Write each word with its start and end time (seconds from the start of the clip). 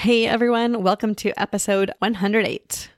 Hey 0.00 0.26
everyone, 0.26 0.82
welcome 0.82 1.14
to 1.16 1.38
episode 1.38 1.92
108. 1.98 2.90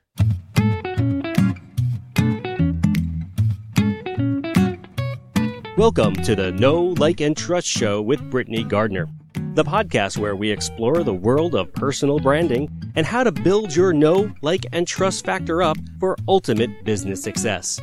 Welcome 5.75 6.13
to 6.13 6.33
the 6.33 6.53
Know, 6.57 6.95
Like, 6.97 7.19
and 7.19 7.35
Trust 7.35 7.67
Show 7.67 8.01
with 8.01 8.21
Britney 8.31 8.65
Gardner, 8.65 9.09
the 9.53 9.65
podcast 9.65 10.17
where 10.17 10.37
we 10.37 10.49
explore 10.49 11.03
the 11.03 11.13
world 11.13 11.55
of 11.55 11.73
personal 11.73 12.19
branding 12.19 12.69
and 12.95 13.05
how 13.05 13.25
to 13.25 13.33
build 13.33 13.75
your 13.75 13.91
know, 13.91 14.33
like, 14.41 14.65
and 14.71 14.87
trust 14.87 15.25
factor 15.25 15.61
up 15.61 15.75
for 15.99 16.15
ultimate 16.29 16.85
business 16.85 17.21
success. 17.21 17.81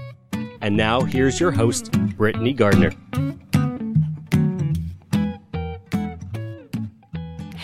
And 0.62 0.79
now 0.79 1.02
here's 1.02 1.39
your 1.39 1.50
host, 1.50 1.93
Britney 1.93 2.57
Gardner. 2.57 2.93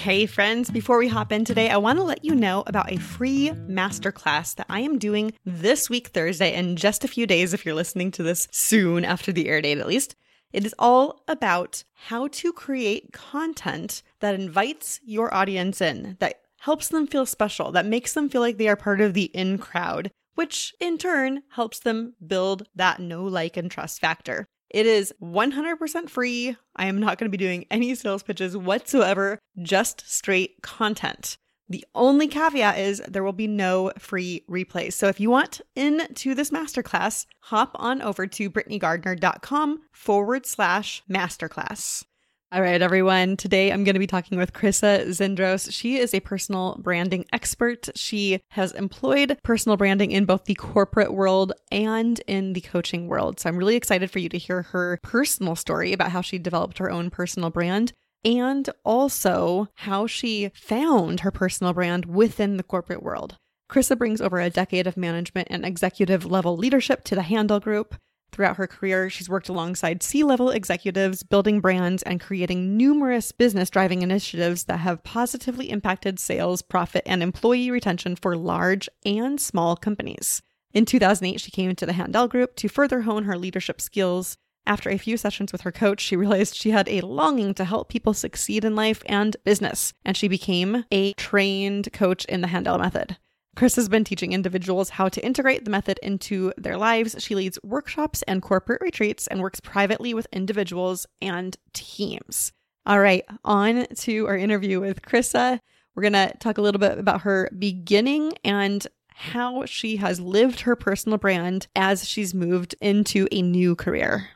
Hey 0.07 0.27
friends, 0.27 0.71
before 0.71 0.99
we 0.99 1.09
hop 1.09 1.33
in 1.33 1.45
today, 1.45 1.69
I 1.69 1.79
want 1.79 1.99
to 1.99 2.05
let 2.05 2.25
you 2.25 2.37
know 2.37 2.63
about 2.69 2.93
a 2.93 2.97
free 2.97 3.51
masterclass 3.67 4.55
that 4.55 4.67
I 4.69 4.79
am 4.79 5.01
doing 5.01 5.33
this 5.45 5.91
week, 5.91 6.11
Thursday, 6.11 6.55
in 6.55 6.77
just 6.77 7.03
a 7.03 7.09
few 7.09 7.27
days 7.27 7.53
if 7.53 7.67
you're 7.67 7.75
listening 7.75 8.13
to 8.13 8.23
this 8.23 8.47
soon 8.53 9.05
after 9.05 9.33
the 9.33 9.49
air 9.49 9.61
date 9.61 9.79
at 9.79 9.89
least. 9.89 10.15
It 10.53 10.65
is 10.65 10.77
all 10.79 11.25
about 11.27 11.83
how 11.93 12.29
to 12.29 12.53
create 12.53 13.13
content 13.13 14.05
that 14.21 14.37
invites 14.37 15.01
your 15.05 15.35
audience 15.35 15.81
in, 15.81 16.17
that 16.21 16.37
helps 16.61 16.87
them 16.87 17.09
feel 17.09 17.27
special, 17.27 17.73
that 17.73 17.85
makes 17.85 18.15
them 18.15 18.29
feel 18.29 18.43
like 18.43 18.59
they 18.59 18.69
are 18.69 18.77
part 18.77 19.01
of 19.01 19.13
the 19.13 19.25
in 19.35 19.59
crowd, 19.59 20.13
which 20.37 20.73
in 20.79 20.99
turn 20.99 21.43
helps 21.55 21.81
them 21.81 22.15
build 22.25 22.69
that 22.77 23.01
know, 23.01 23.25
like, 23.25 23.57
and 23.57 23.73
trust 23.73 24.01
factor. 24.01 24.47
It 24.71 24.87
is 24.87 25.15
100% 25.23 26.11
free. 26.11 26.57
I 26.75 26.87
am 26.87 26.99
not 26.99 27.19
going 27.19 27.31
to 27.31 27.37
be 27.37 27.43
doing 27.43 27.67
any 27.71 27.95
sales 27.95 28.23
pitches 28.23 28.57
whatsoever, 28.57 29.39
just 29.63 30.09
straight 30.09 30.63
content. 30.63 31.37
The 31.69 31.85
only 31.95 32.29
caveat 32.29 32.79
is 32.79 33.03
there 33.09 33.25
will 33.25 33.33
be 33.33 33.49
no 33.49 33.93
free 33.99 34.45
replays. 34.49 34.93
So 34.93 35.09
if 35.09 35.19
you 35.19 35.31
want 35.31 35.61
into 35.75 36.35
this 36.35 36.51
masterclass, 36.51 37.27
hop 37.41 37.73
on 37.75 38.03
over 38.03 38.27
to 38.27 38.51
britneygardner.com 38.51 39.83
forward 39.93 40.47
slash 40.47 41.03
masterclass. 41.11 42.05
All 42.53 42.63
right, 42.63 42.81
everyone. 42.81 43.37
Today 43.37 43.73
I'm 43.73 43.83
going 43.83 43.97
to 43.97 44.01
be 44.01 44.07
talking 44.07 44.39
with 44.39 44.53
Chrisa 44.53 45.09
Zindros. 45.09 45.73
She 45.73 45.97
is 45.97 46.15
a 46.15 46.21
personal 46.21 46.77
branding 46.81 47.25
expert. 47.33 47.89
She 47.97 48.41
has 48.51 48.71
employed 48.71 49.37
personal 49.43 49.77
branding 49.77 50.13
in 50.13 50.27
both 50.27 50.45
the 50.45 50.55
corporate 50.55 51.13
world 51.13 51.53
and 51.73 52.21
in 52.29 52.53
the 52.53 52.61
coaching 52.61 53.09
world. 53.09 53.41
So 53.41 53.49
I'm 53.49 53.57
really 53.57 53.75
excited 53.75 54.13
for 54.13 54.21
you 54.21 54.29
to 54.29 54.39
hear 54.39 54.63
her 54.63 55.01
personal 55.03 55.57
story 55.57 55.93
about 55.93 56.13
how 56.13 56.21
she 56.21 56.39
developed 56.39 56.79
her 56.79 56.89
own 56.89 57.11
personal 57.11 57.51
brand 57.51 57.93
and 58.25 58.71
also 58.85 59.67
how 59.75 60.07
she 60.07 60.53
found 60.55 61.21
her 61.21 61.33
personal 61.33 61.73
brand 61.73 62.07
within 62.07 62.59
the 62.59 62.63
corporate 62.63 63.03
world. 63.03 63.37
Chrisa 63.69 63.99
brings 63.99 64.21
over 64.21 64.39
a 64.39 64.51
decade 64.51 64.87
of 64.87 64.97
management 64.97 65.49
and 65.51 65.67
executive 65.67 66.25
level 66.25 66.57
leadership 66.57 67.03
to 67.05 67.17
the 67.17 67.23
Handel 67.23 67.59
Group. 67.59 67.97
Throughout 68.37 68.59
her 68.59 68.67
career, 68.67 69.09
she's 69.09 69.31
worked 69.31 69.49
alongside 69.49 70.03
C 70.03 70.23
level 70.23 70.51
executives, 70.51 71.23
building 71.23 71.63
brands, 71.63 72.03
and 72.03 72.21
creating 72.21 72.77
numerous 72.77 73.33
business 73.33 73.71
driving 73.71 74.03
initiatives 74.03 74.65
that 74.65 74.81
have 74.81 75.03
positively 75.03 75.71
impacted 75.71 76.19
sales, 76.19 76.61
profit, 76.61 77.03
and 77.07 77.23
employee 77.23 77.71
retention 77.71 78.15
for 78.15 78.37
large 78.37 78.91
and 79.07 79.41
small 79.41 79.75
companies. 79.75 80.43
In 80.75 80.85
2008, 80.85 81.41
she 81.41 81.51
came 81.51 81.75
to 81.75 81.87
the 81.87 81.95
Handel 81.95 82.29
Group 82.29 82.57
to 82.57 82.69
further 82.69 83.01
hone 83.01 83.25
her 83.25 83.39
leadership 83.39 83.81
skills. 83.81 84.37
After 84.67 84.91
a 84.91 84.99
few 84.99 85.17
sessions 85.17 85.51
with 85.51 85.63
her 85.63 85.73
coach, 85.73 86.03
she 86.03 86.15
realized 86.15 86.57
she 86.57 86.73
had 86.73 86.91
a 86.91 87.01
longing 87.01 87.55
to 87.55 87.65
help 87.65 87.89
people 87.89 88.13
succeed 88.13 88.67
in 88.67 88.77
life 88.77 89.03
and 89.07 89.35
business, 89.45 89.95
and 90.05 90.15
she 90.15 90.29
became 90.29 90.85
a 90.93 91.15
trained 91.15 91.91
coach 91.95 92.27
in 92.27 92.43
the 92.43 92.49
Handel 92.49 92.77
method. 92.77 93.17
Chris 93.57 93.75
has 93.77 93.89
been 93.89 94.05
teaching 94.05 94.33
individuals 94.33 94.91
how 94.91 95.09
to 95.09 95.25
integrate 95.25 95.65
the 95.65 95.71
method 95.71 95.99
into 96.03 96.53
their 96.59 96.77
lives. 96.77 97.17
She 97.19 97.35
leads 97.35 97.59
workshops 97.65 98.23
and 98.29 98.43
corporate 98.43 98.83
retreats 98.83 99.27
and 99.27 99.41
works 99.41 99.61
privately 99.61 100.13
with 100.13 100.27
individuals 100.31 101.07
and 101.23 101.57
teams. 101.73 102.53
All 102.85 103.01
right, 103.01 103.25
on 103.45 103.87
to 103.87 104.27
our 104.27 104.37
interview 104.37 104.79
with 104.79 105.01
Chrisa. 105.01 105.59
We're 105.95 106.03
going 106.03 106.13
to 106.13 106.37
talk 106.39 106.59
a 106.59 106.63
little 106.63 106.79
bit 106.79 106.99
about 106.99 107.23
her 107.23 107.49
beginning 107.59 108.35
and 108.45 108.87
how 109.09 109.65
she 109.65 109.97
has 109.97 110.21
lived 110.21 110.61
her 110.61 110.77
personal 110.77 111.17
brand 111.17 111.67
as 111.75 112.07
she's 112.07 112.35
moved 112.35 112.75
into 112.83 113.27
a 113.33 113.41
new 113.41 113.75
career. 113.75 114.29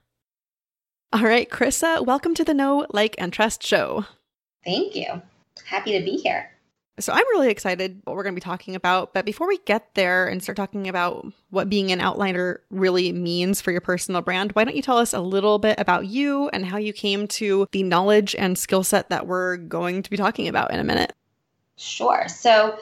All 1.12 1.24
right, 1.24 1.50
Chrisa, 1.50 2.06
welcome 2.06 2.34
to 2.36 2.44
the 2.44 2.54
Know, 2.54 2.86
Like, 2.90 3.16
and 3.18 3.30
Trust 3.30 3.62
show. 3.62 4.06
Thank 4.64 4.96
you. 4.96 5.20
Happy 5.66 5.98
to 5.98 6.02
be 6.02 6.16
here. 6.16 6.50
So 7.00 7.12
I'm 7.12 7.24
really 7.32 7.50
excited 7.50 8.00
what 8.04 8.14
we're 8.14 8.22
going 8.22 8.34
to 8.34 8.40
be 8.40 8.44
talking 8.44 8.74
about. 8.74 9.14
But 9.14 9.24
before 9.24 9.48
we 9.48 9.58
get 9.64 9.94
there 9.94 10.26
and 10.26 10.42
start 10.42 10.56
talking 10.56 10.88
about 10.88 11.26
what 11.50 11.68
being 11.68 11.90
an 11.90 12.00
outlier 12.00 12.62
really 12.70 13.12
means 13.12 13.60
for 13.60 13.72
your 13.72 13.80
personal 13.80 14.22
brand, 14.22 14.52
why 14.52 14.64
don't 14.64 14.76
you 14.76 14.82
tell 14.82 14.98
us 14.98 15.12
a 15.12 15.20
little 15.20 15.58
bit 15.58 15.80
about 15.80 16.06
you 16.06 16.48
and 16.50 16.64
how 16.64 16.76
you 16.76 16.92
came 16.92 17.26
to 17.28 17.66
the 17.72 17.82
knowledge 17.82 18.34
and 18.36 18.58
skill 18.58 18.84
set 18.84 19.10
that 19.10 19.26
we're 19.26 19.56
going 19.56 20.02
to 20.02 20.10
be 20.10 20.16
talking 20.16 20.48
about 20.48 20.72
in 20.72 20.80
a 20.80 20.84
minute? 20.84 21.12
Sure. 21.76 22.28
So 22.28 22.78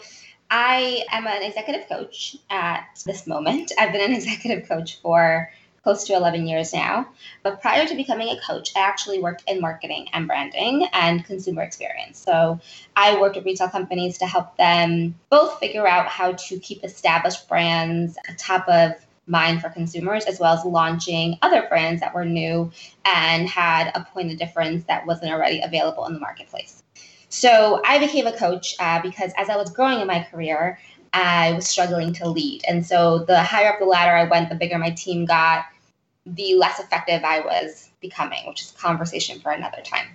I 0.50 1.04
am 1.12 1.26
an 1.26 1.42
executive 1.42 1.88
coach 1.88 2.36
at 2.50 3.00
this 3.06 3.26
moment. 3.26 3.72
I've 3.78 3.92
been 3.92 4.10
an 4.10 4.12
executive 4.16 4.68
coach 4.68 5.00
for 5.00 5.50
close 5.82 6.04
to 6.04 6.14
11 6.14 6.46
years 6.46 6.72
now. 6.72 7.08
But 7.42 7.60
prior 7.60 7.86
to 7.86 7.94
becoming 7.94 8.28
a 8.28 8.40
coach, 8.40 8.70
I 8.76 8.80
actually 8.80 9.20
worked 9.20 9.44
in 9.46 9.60
marketing 9.60 10.08
and 10.12 10.26
branding 10.26 10.86
and 10.92 11.24
consumer 11.24 11.62
experience. 11.62 12.18
So 12.18 12.60
I 12.96 13.20
worked 13.20 13.36
with 13.36 13.44
retail 13.44 13.68
companies 13.68 14.18
to 14.18 14.26
help 14.26 14.56
them 14.56 15.14
both 15.30 15.58
figure 15.58 15.86
out 15.86 16.06
how 16.06 16.32
to 16.32 16.58
keep 16.58 16.84
established 16.84 17.48
brands 17.48 18.18
top 18.36 18.68
of 18.68 18.92
mind 19.28 19.60
for 19.60 19.68
consumers, 19.68 20.24
as 20.24 20.40
well 20.40 20.56
as 20.56 20.64
launching 20.64 21.38
other 21.42 21.66
brands 21.68 22.00
that 22.00 22.14
were 22.14 22.24
new 22.24 22.70
and 23.04 23.48
had 23.48 23.92
a 23.94 24.06
point 24.12 24.32
of 24.32 24.38
difference 24.38 24.84
that 24.84 25.06
wasn't 25.06 25.30
already 25.30 25.60
available 25.60 26.06
in 26.06 26.14
the 26.14 26.20
marketplace. 26.20 26.82
So 27.28 27.82
I 27.84 27.98
became 27.98 28.26
a 28.26 28.36
coach 28.36 28.74
uh, 28.80 29.02
because 29.02 29.32
as 29.36 29.50
I 29.50 29.56
was 29.56 29.70
growing 29.70 30.00
in 30.00 30.06
my 30.06 30.26
career, 30.30 30.78
I 31.12 31.52
was 31.52 31.66
struggling 31.66 32.12
to 32.14 32.28
lead. 32.28 32.62
And 32.68 32.84
so 32.84 33.20
the 33.20 33.42
higher 33.42 33.72
up 33.72 33.78
the 33.78 33.84
ladder 33.84 34.12
I 34.16 34.24
went, 34.24 34.48
the 34.48 34.54
bigger 34.54 34.78
my 34.78 34.90
team 34.90 35.24
got, 35.24 35.66
the 36.26 36.54
less 36.56 36.78
effective 36.78 37.24
I 37.24 37.40
was 37.40 37.90
becoming, 38.00 38.46
which 38.46 38.62
is 38.62 38.72
a 38.72 38.78
conversation 38.78 39.40
for 39.40 39.50
another 39.52 39.80
time. 39.82 40.08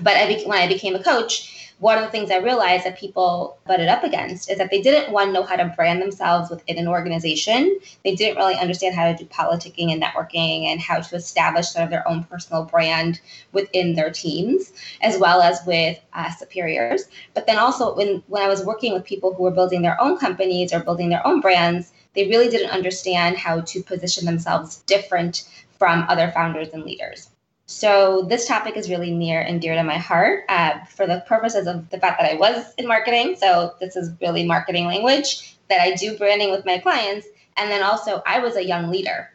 But 0.00 0.16
I 0.16 0.26
be- 0.26 0.44
when 0.44 0.58
I 0.58 0.66
became 0.66 0.94
a 0.94 1.02
coach, 1.02 1.65
one 1.78 1.98
of 1.98 2.04
the 2.04 2.10
things 2.10 2.30
I 2.30 2.38
realized 2.38 2.86
that 2.86 2.98
people 2.98 3.58
butted 3.66 3.88
up 3.88 4.02
against 4.02 4.50
is 4.50 4.56
that 4.56 4.70
they 4.70 4.80
didn't 4.80 5.12
one 5.12 5.32
know 5.32 5.42
how 5.42 5.56
to 5.56 5.72
brand 5.76 6.00
themselves 6.00 6.48
within 6.48 6.78
an 6.78 6.88
organization. 6.88 7.78
They 8.02 8.14
didn't 8.14 8.38
really 8.38 8.54
understand 8.54 8.94
how 8.94 9.12
to 9.12 9.16
do 9.16 9.26
politicking 9.26 9.92
and 9.92 10.02
networking 10.02 10.64
and 10.64 10.80
how 10.80 11.00
to 11.00 11.16
establish 11.16 11.68
sort 11.68 11.84
of 11.84 11.90
their 11.90 12.08
own 12.08 12.24
personal 12.24 12.64
brand 12.64 13.20
within 13.52 13.94
their 13.94 14.10
teams, 14.10 14.72
as 15.02 15.18
well 15.18 15.42
as 15.42 15.60
with 15.66 16.00
uh, 16.14 16.30
superiors. 16.30 17.04
But 17.34 17.46
then 17.46 17.58
also 17.58 17.94
when 17.94 18.22
when 18.28 18.42
I 18.42 18.48
was 18.48 18.64
working 18.64 18.94
with 18.94 19.04
people 19.04 19.34
who 19.34 19.42
were 19.42 19.50
building 19.50 19.82
their 19.82 20.00
own 20.00 20.16
companies 20.16 20.72
or 20.72 20.80
building 20.80 21.10
their 21.10 21.26
own 21.26 21.40
brands, 21.40 21.92
they 22.14 22.26
really 22.28 22.48
didn't 22.48 22.70
understand 22.70 23.36
how 23.36 23.60
to 23.60 23.82
position 23.82 24.24
themselves 24.24 24.78
different 24.86 25.46
from 25.78 26.06
other 26.08 26.30
founders 26.30 26.68
and 26.72 26.84
leaders. 26.84 27.28
So 27.66 28.22
this 28.22 28.46
topic 28.46 28.76
is 28.76 28.88
really 28.88 29.10
near 29.10 29.40
and 29.40 29.60
dear 29.60 29.74
to 29.74 29.82
my 29.82 29.98
heart 29.98 30.44
uh, 30.48 30.84
for 30.84 31.06
the 31.06 31.24
purposes 31.26 31.66
of 31.66 31.90
the 31.90 31.98
fact 31.98 32.20
that 32.20 32.32
I 32.32 32.36
was 32.36 32.72
in 32.78 32.86
marketing. 32.86 33.34
So 33.36 33.74
this 33.80 33.96
is 33.96 34.12
really 34.20 34.44
marketing 34.46 34.86
language 34.86 35.56
that 35.68 35.80
I 35.80 35.94
do 35.94 36.16
branding 36.16 36.52
with 36.52 36.64
my 36.64 36.78
clients. 36.78 37.26
And 37.56 37.68
then 37.68 37.82
also 37.82 38.22
I 38.24 38.38
was 38.38 38.54
a 38.54 38.64
young 38.64 38.88
leader 38.88 39.32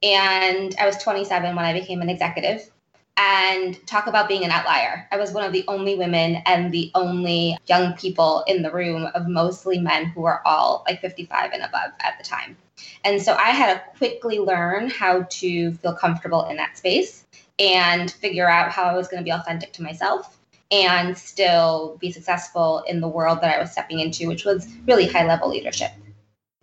and 0.00 0.74
I 0.80 0.86
was 0.86 0.96
27 0.98 1.56
when 1.56 1.64
I 1.64 1.72
became 1.72 2.00
an 2.02 2.08
executive 2.08 2.70
and 3.16 3.84
talk 3.86 4.06
about 4.06 4.28
being 4.28 4.44
an 4.44 4.52
outlier. 4.52 5.08
I 5.10 5.16
was 5.16 5.32
one 5.32 5.44
of 5.44 5.52
the 5.52 5.64
only 5.66 5.96
women 5.96 6.36
and 6.46 6.72
the 6.72 6.92
only 6.94 7.58
young 7.66 7.94
people 7.94 8.44
in 8.46 8.62
the 8.62 8.70
room 8.70 9.08
of 9.14 9.26
mostly 9.26 9.80
men 9.80 10.06
who 10.06 10.22
were 10.22 10.46
all 10.46 10.84
like 10.86 11.00
55 11.00 11.50
and 11.52 11.62
above 11.64 11.90
at 12.00 12.16
the 12.16 12.24
time. 12.24 12.56
And 13.04 13.20
so 13.20 13.34
I 13.34 13.50
had 13.50 13.74
to 13.74 13.98
quickly 13.98 14.38
learn 14.38 14.88
how 14.88 15.22
to 15.22 15.72
feel 15.74 15.94
comfortable 15.94 16.46
in 16.46 16.56
that 16.56 16.78
space 16.78 17.21
and 17.58 18.10
figure 18.10 18.48
out 18.48 18.70
how 18.70 18.84
I 18.84 18.94
was 18.94 19.08
going 19.08 19.20
to 19.20 19.24
be 19.24 19.32
authentic 19.32 19.72
to 19.74 19.82
myself 19.82 20.38
and 20.70 21.16
still 21.16 21.98
be 22.00 22.10
successful 22.10 22.82
in 22.88 23.00
the 23.00 23.08
world 23.08 23.40
that 23.42 23.54
I 23.54 23.60
was 23.60 23.70
stepping 23.70 24.00
into, 24.00 24.26
which 24.26 24.44
was 24.44 24.66
really 24.86 25.06
high 25.06 25.26
level 25.26 25.50
leadership. 25.50 25.90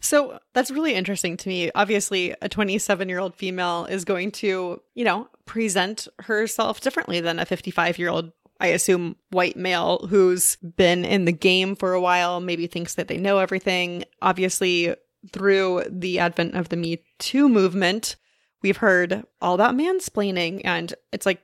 So 0.02 0.40
that's 0.54 0.72
really 0.72 0.96
interesting 0.96 1.38
to 1.38 1.50
me. 1.50 1.72
Obviously, 1.76 2.34
a 2.42 2.50
27 2.50 3.08
year 3.08 3.20
old 3.20 3.36
female 3.36 3.86
is 3.86 4.06
going 4.06 4.32
to, 4.32 4.82
you 4.96 5.04
know, 5.04 5.28
present 5.46 6.08
herself 6.20 6.82
differently 6.82 7.22
than 7.22 7.38
a 7.38 7.46
55 7.46 8.00
year 8.00 8.10
old, 8.10 8.32
I 8.60 8.68
assume, 8.68 9.18
white 9.30 9.58
male 9.58 10.08
who's 10.10 10.56
been 10.58 11.06
in 11.06 11.26
the 11.26 11.32
game 11.32 11.76
for 11.76 11.94
a 11.94 12.02
while, 12.02 12.40
maybe 12.40 12.66
thinks 12.66 12.96
that 12.96 13.08
they 13.08 13.18
know 13.18 13.40
everything. 13.40 14.06
Obviously, 14.22 14.96
through 15.32 15.84
the 15.90 16.20
advent 16.20 16.56
of 16.56 16.70
the 16.70 16.78
Me 16.78 17.04
Too 17.20 17.50
movement, 17.50 18.16
we've 18.62 18.78
heard 18.78 19.24
all 19.42 19.56
about 19.56 19.76
mansplaining, 19.76 20.62
and 20.66 20.94
it's 21.12 21.26
like 21.26 21.42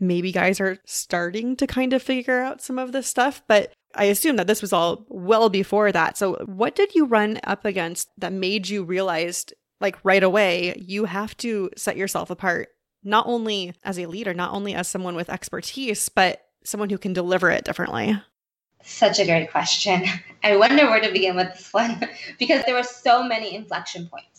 maybe 0.00 0.32
guys 0.32 0.60
are 0.60 0.78
starting 0.84 1.56
to 1.56 1.66
kind 1.66 1.92
of 1.92 2.02
figure 2.02 2.40
out 2.40 2.62
some 2.62 2.78
of 2.78 2.92
this 2.92 3.06
stuff. 3.06 3.42
But 3.48 3.72
I 3.94 4.04
assume 4.04 4.36
that 4.36 4.46
this 4.46 4.62
was 4.62 4.72
all 4.72 5.04
well 5.08 5.48
before 5.48 5.92
that. 5.92 6.16
So, 6.16 6.34
what 6.46 6.74
did 6.74 6.94
you 6.94 7.06
run 7.06 7.40
up 7.44 7.64
against 7.64 8.08
that 8.18 8.32
made 8.32 8.68
you 8.68 8.84
realize, 8.84 9.46
like 9.80 9.96
right 10.04 10.22
away, 10.22 10.74
you 10.78 11.06
have 11.06 11.36
to 11.38 11.70
set 11.76 11.96
yourself 11.96 12.30
apart, 12.30 12.68
not 13.02 13.26
only 13.26 13.74
as 13.84 13.98
a 13.98 14.06
leader, 14.06 14.34
not 14.34 14.52
only 14.52 14.74
as 14.74 14.88
someone 14.88 15.14
with 15.14 15.30
expertise, 15.30 16.08
but 16.08 16.42
someone 16.64 16.90
who 16.90 16.98
can 16.98 17.12
deliver 17.12 17.50
it 17.50 17.64
differently? 17.64 18.20
Such 18.82 19.18
a 19.18 19.24
great 19.24 19.50
question. 19.50 20.04
I 20.44 20.56
wonder 20.56 20.86
where 20.86 21.00
to 21.00 21.10
begin 21.12 21.36
with 21.36 21.54
this 21.54 21.72
one 21.72 22.08
because 22.38 22.64
there 22.64 22.74
were 22.74 22.82
so 22.82 23.22
many 23.22 23.54
inflection 23.54 24.06
points. 24.08 24.37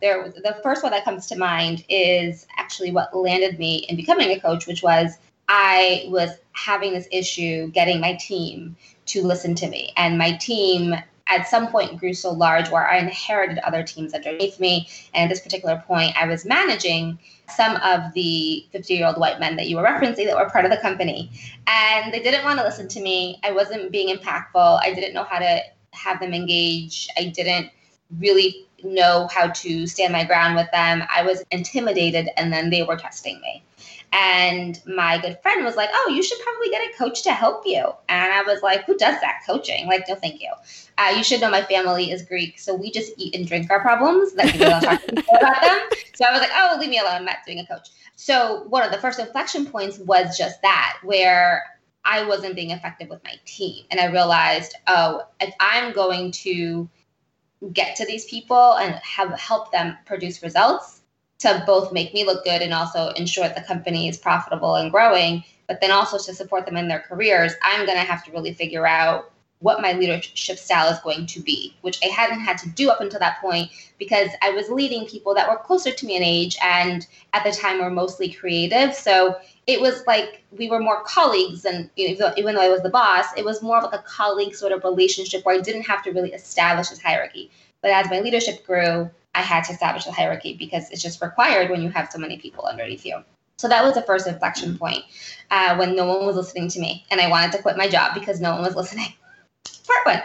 There 0.00 0.28
the 0.28 0.58
first 0.62 0.82
one 0.82 0.92
that 0.92 1.04
comes 1.04 1.26
to 1.26 1.36
mind 1.36 1.84
is 1.88 2.46
actually 2.56 2.92
what 2.92 3.16
landed 3.16 3.58
me 3.58 3.86
in 3.88 3.96
becoming 3.96 4.30
a 4.30 4.40
coach, 4.40 4.66
which 4.66 4.82
was 4.82 5.18
I 5.48 6.04
was 6.08 6.30
having 6.52 6.92
this 6.92 7.08
issue 7.10 7.68
getting 7.68 8.00
my 8.00 8.14
team 8.14 8.76
to 9.06 9.22
listen 9.22 9.54
to 9.56 9.68
me. 9.68 9.92
And 9.96 10.18
my 10.18 10.32
team 10.32 10.94
at 11.28 11.46
some 11.46 11.68
point 11.68 11.98
grew 11.98 12.14
so 12.14 12.30
large 12.30 12.70
where 12.70 12.86
I 12.86 12.98
inherited 12.98 13.58
other 13.58 13.82
teams 13.82 14.14
underneath 14.14 14.58
me. 14.58 14.88
And 15.14 15.24
at 15.24 15.28
this 15.28 15.40
particular 15.40 15.82
point, 15.86 16.16
I 16.20 16.26
was 16.26 16.44
managing 16.44 17.18
some 17.48 17.76
of 17.76 18.12
the 18.14 18.66
50 18.72 18.94
year 18.94 19.06
old 19.06 19.18
white 19.18 19.40
men 19.40 19.56
that 19.56 19.68
you 19.68 19.76
were 19.76 19.82
referencing 19.82 20.26
that 20.26 20.36
were 20.36 20.50
part 20.50 20.64
of 20.64 20.70
the 20.70 20.78
company. 20.78 21.30
And 21.66 22.12
they 22.12 22.20
didn't 22.20 22.44
want 22.44 22.58
to 22.58 22.64
listen 22.64 22.88
to 22.88 23.00
me. 23.00 23.40
I 23.42 23.52
wasn't 23.52 23.92
being 23.92 24.14
impactful. 24.14 24.80
I 24.82 24.92
didn't 24.94 25.14
know 25.14 25.24
how 25.24 25.38
to 25.38 25.60
have 25.92 26.20
them 26.20 26.32
engage. 26.32 27.08
I 27.16 27.26
didn't 27.26 27.70
really 28.18 28.67
know 28.82 29.28
how 29.32 29.48
to 29.48 29.86
stand 29.86 30.12
my 30.12 30.24
ground 30.24 30.56
with 30.56 30.70
them. 30.72 31.02
I 31.14 31.22
was 31.22 31.42
intimidated, 31.50 32.28
and 32.36 32.52
then 32.52 32.70
they 32.70 32.82
were 32.82 32.96
testing 32.96 33.40
me. 33.40 33.62
And 34.12 34.80
my 34.86 35.18
good 35.18 35.38
friend 35.42 35.64
was 35.64 35.76
like, 35.76 35.90
Oh, 35.92 36.12
you 36.14 36.22
should 36.22 36.38
probably 36.40 36.70
get 36.70 36.80
a 36.80 36.96
coach 36.96 37.22
to 37.24 37.32
help 37.32 37.64
you. 37.66 37.84
And 38.08 38.32
I 38.32 38.42
was 38.42 38.62
like, 38.62 38.84
Who 38.84 38.96
does 38.96 39.20
that 39.20 39.42
coaching? 39.46 39.86
Like, 39.86 40.04
no, 40.08 40.14
thank 40.14 40.40
you. 40.40 40.50
Uh, 40.96 41.12
you 41.16 41.22
should 41.22 41.40
know 41.40 41.50
my 41.50 41.62
family 41.62 42.10
is 42.10 42.22
Greek. 42.22 42.58
So 42.58 42.74
we 42.74 42.90
just 42.90 43.12
eat 43.18 43.34
and 43.34 43.46
drink 43.46 43.70
our 43.70 43.80
problems. 43.80 44.32
That 44.32 44.52
people 44.52 44.68
don't 44.68 44.82
talk 44.82 45.02
about 45.08 45.62
them. 45.62 45.98
So 46.14 46.24
I 46.24 46.32
was 46.32 46.40
like, 46.40 46.50
Oh, 46.54 46.76
leave 46.80 46.90
me 46.90 46.98
alone. 46.98 47.16
I'm 47.16 47.24
not 47.24 47.36
doing 47.46 47.58
a 47.58 47.66
coach. 47.66 47.88
So 48.16 48.64
one 48.68 48.82
of 48.82 48.90
the 48.90 48.98
first 48.98 49.18
inflection 49.18 49.66
points 49.66 49.98
was 49.98 50.36
just 50.36 50.62
that, 50.62 50.98
where 51.02 51.64
I 52.04 52.24
wasn't 52.24 52.56
being 52.56 52.70
effective 52.70 53.10
with 53.10 53.22
my 53.22 53.34
team. 53.44 53.84
And 53.90 54.00
I 54.00 54.06
realized, 54.06 54.74
oh, 54.86 55.22
if 55.40 55.54
I'm 55.60 55.92
going 55.92 56.32
to 56.32 56.88
get 57.72 57.96
to 57.96 58.06
these 58.06 58.24
people 58.26 58.74
and 58.74 58.94
have 58.96 59.32
help 59.38 59.72
them 59.72 59.96
produce 60.06 60.42
results, 60.42 60.98
to 61.38 61.62
both 61.66 61.92
make 61.92 62.12
me 62.14 62.24
look 62.24 62.44
good 62.44 62.62
and 62.62 62.74
also 62.74 63.10
ensure 63.10 63.48
the 63.48 63.62
company 63.62 64.08
is 64.08 64.18
profitable 64.18 64.74
and 64.74 64.90
growing, 64.90 65.44
but 65.68 65.80
then 65.80 65.90
also 65.90 66.18
to 66.18 66.34
support 66.34 66.66
them 66.66 66.76
in 66.76 66.88
their 66.88 67.00
careers, 67.00 67.52
I'm 67.62 67.86
going 67.86 67.98
to 67.98 68.04
have 68.04 68.24
to 68.24 68.32
really 68.32 68.52
figure 68.52 68.86
out 68.86 69.30
what 69.60 69.80
my 69.80 69.92
leadership 69.92 70.56
style 70.56 70.88
is 70.88 71.00
going 71.00 71.26
to 71.26 71.40
be, 71.40 71.74
which 71.82 71.98
I 72.04 72.06
hadn't 72.06 72.40
had 72.40 72.58
to 72.58 72.68
do 72.68 72.90
up 72.90 73.00
until 73.00 73.18
that 73.20 73.40
point 73.40 73.70
because 73.98 74.28
I 74.40 74.50
was 74.50 74.68
leading 74.68 75.06
people 75.06 75.34
that 75.34 75.48
were 75.48 75.56
closer 75.56 75.90
to 75.90 76.06
me 76.06 76.16
in 76.16 76.22
age 76.22 76.56
and 76.62 77.06
at 77.32 77.44
the 77.44 77.50
time 77.50 77.80
were 77.80 77.90
mostly 77.90 78.28
creative. 78.32 78.94
So 78.94 79.36
it 79.68 79.82
was 79.82 80.02
like 80.06 80.42
we 80.50 80.70
were 80.70 80.80
more 80.80 81.04
colleagues, 81.04 81.66
and 81.66 81.90
even 81.96 82.54
though 82.54 82.60
I 82.60 82.70
was 82.70 82.80
the 82.82 82.88
boss, 82.88 83.26
it 83.36 83.44
was 83.44 83.62
more 83.62 83.76
of 83.76 83.84
like 83.84 84.00
a 84.00 84.02
colleague 84.02 84.54
sort 84.54 84.72
of 84.72 84.82
relationship 84.82 85.44
where 85.44 85.54
I 85.54 85.60
didn't 85.60 85.82
have 85.82 86.02
to 86.04 86.10
really 86.10 86.32
establish 86.32 86.88
this 86.88 87.00
hierarchy. 87.00 87.50
But 87.82 87.90
as 87.90 88.10
my 88.10 88.20
leadership 88.20 88.66
grew, 88.66 89.10
I 89.34 89.42
had 89.42 89.64
to 89.64 89.72
establish 89.72 90.06
a 90.06 90.10
hierarchy 90.10 90.54
because 90.54 90.90
it's 90.90 91.02
just 91.02 91.20
required 91.20 91.70
when 91.70 91.82
you 91.82 91.90
have 91.90 92.10
so 92.10 92.18
many 92.18 92.38
people 92.38 92.64
underneath 92.64 93.04
you. 93.04 93.22
So 93.58 93.68
that 93.68 93.84
was 93.84 93.94
the 93.94 94.02
first 94.02 94.26
inflection 94.26 94.78
point 94.78 95.04
uh, 95.50 95.76
when 95.76 95.94
no 95.94 96.06
one 96.06 96.24
was 96.24 96.36
listening 96.36 96.68
to 96.70 96.80
me 96.80 97.04
and 97.10 97.20
I 97.20 97.28
wanted 97.28 97.52
to 97.52 97.62
quit 97.62 97.76
my 97.76 97.88
job 97.88 98.14
because 98.14 98.40
no 98.40 98.52
one 98.52 98.62
was 98.62 98.74
listening. 98.82 99.12
part 99.86 100.06
one. 100.06 100.22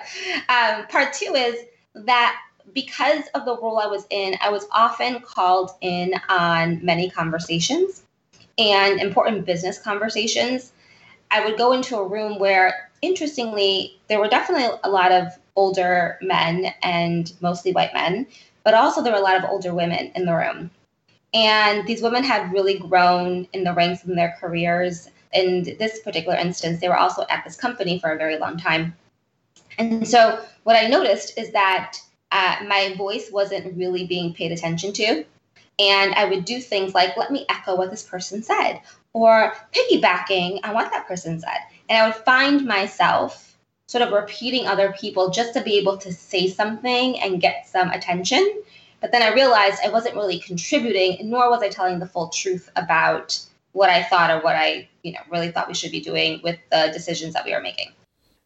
Um, 0.50 0.88
part 0.88 1.14
two 1.14 1.34
is 1.36 1.66
that 1.96 2.40
because 2.74 3.26
of 3.36 3.44
the 3.46 3.58
role 3.58 3.80
I 3.80 3.88
was 3.88 4.06
in, 4.10 4.36
I 4.42 4.50
was 4.50 4.68
often 4.72 5.20
called 5.20 5.72
in 5.82 6.14
on 6.30 6.84
many 6.84 7.10
conversations 7.10 8.04
and 8.58 9.00
important 9.00 9.46
business 9.46 9.80
conversations. 9.80 10.72
I 11.32 11.46
would 11.46 11.58
go 11.58 11.72
into 11.72 11.98
a 11.98 12.08
room 12.08 12.40
where, 12.40 12.90
interestingly, 13.02 14.00
there 14.08 14.20
were 14.20 14.28
definitely 14.28 14.78
a 14.84 14.90
lot 14.90 15.12
of 15.12 15.28
older 15.56 16.18
men 16.22 16.74
and 16.82 17.32
mostly 17.42 17.72
white 17.72 17.94
men 17.94 18.28
but 18.64 18.74
also 18.74 19.02
there 19.02 19.12
were 19.14 19.20
a 19.20 19.24
lot 19.24 19.38
of 19.38 19.50
older 19.50 19.74
women 19.74 20.12
in 20.16 20.26
the 20.26 20.34
room. 20.34 20.72
And 21.34 21.86
these 21.88 22.02
women 22.02 22.24
had 22.24 22.54
really 22.54 22.78
grown 22.78 23.48
in 23.54 23.64
the 23.64 23.74
ranks 23.74 24.04
in 24.04 24.16
their 24.16 24.36
careers. 24.40 25.10
In 25.34 25.64
this 25.64 26.00
particular 26.00 26.38
instance, 26.38 26.80
they 26.80 26.88
were 26.88 26.98
also 26.98 27.26
at 27.30 27.44
this 27.44 27.56
company 27.56 28.00
for 28.00 28.12
a 28.12 28.18
very 28.18 28.38
long 28.38 28.58
time. 28.58 28.96
And 29.80 30.08
so, 30.08 30.40
what 30.64 30.76
I 30.76 30.88
noticed 30.88 31.38
is 31.38 31.52
that 31.52 31.98
uh, 32.32 32.58
my 32.68 32.94
voice 32.96 33.30
wasn't 33.32 33.76
really 33.76 34.06
being 34.06 34.34
paid 34.34 34.52
attention 34.52 34.94
to. 34.94 35.26
And 35.80 36.14
I 36.14 36.26
would 36.26 36.46
do 36.46 36.60
things 36.60 36.94
like, 36.94 37.18
let 37.18 37.32
me 37.32 37.46
echo 37.50 37.76
what 37.76 37.90
this 37.90 38.04
person 38.04 38.44
said, 38.44 38.82
or 39.14 39.54
piggybacking 39.74 40.60
on 40.64 40.74
what 40.74 40.92
that 40.92 41.08
person 41.08 41.40
said. 41.40 41.58
And 41.90 42.02
I 42.02 42.08
would 42.08 42.16
find 42.16 42.66
myself 42.66 43.58
sort 43.88 44.02
of 44.02 44.14
repeating 44.14 44.66
other 44.66 44.94
people 45.00 45.30
just 45.30 45.54
to 45.54 45.62
be 45.62 45.78
able 45.78 45.98
to 45.98 46.12
say 46.12 46.48
something 46.48 47.20
and 47.20 47.42
get 47.42 47.68
some 47.68 47.90
attention. 47.90 48.62
But 49.02 49.12
then 49.12 49.22
I 49.22 49.34
realized 49.34 49.80
I 49.84 49.90
wasn't 49.90 50.16
really 50.16 50.40
contributing, 50.40 51.30
nor 51.30 51.50
was 51.50 51.62
I 51.62 51.70
telling 51.70 52.00
the 52.00 52.08
full 52.08 52.30
truth 52.30 52.70
about 52.76 53.40
what 53.74 53.90
I 53.90 54.04
thought 54.04 54.32
or 54.32 54.42
what 54.42 54.56
I, 54.56 54.88
you 55.02 55.12
know, 55.12 55.20
really 55.30 55.52
thought 55.52 55.68
we 55.68 55.74
should 55.74 55.92
be 55.92 56.00
doing 56.00 56.40
with 56.44 56.58
the 56.72 56.90
decisions 56.94 57.34
that 57.34 57.44
we 57.44 57.52
were 57.52 57.62
making. 57.62 57.92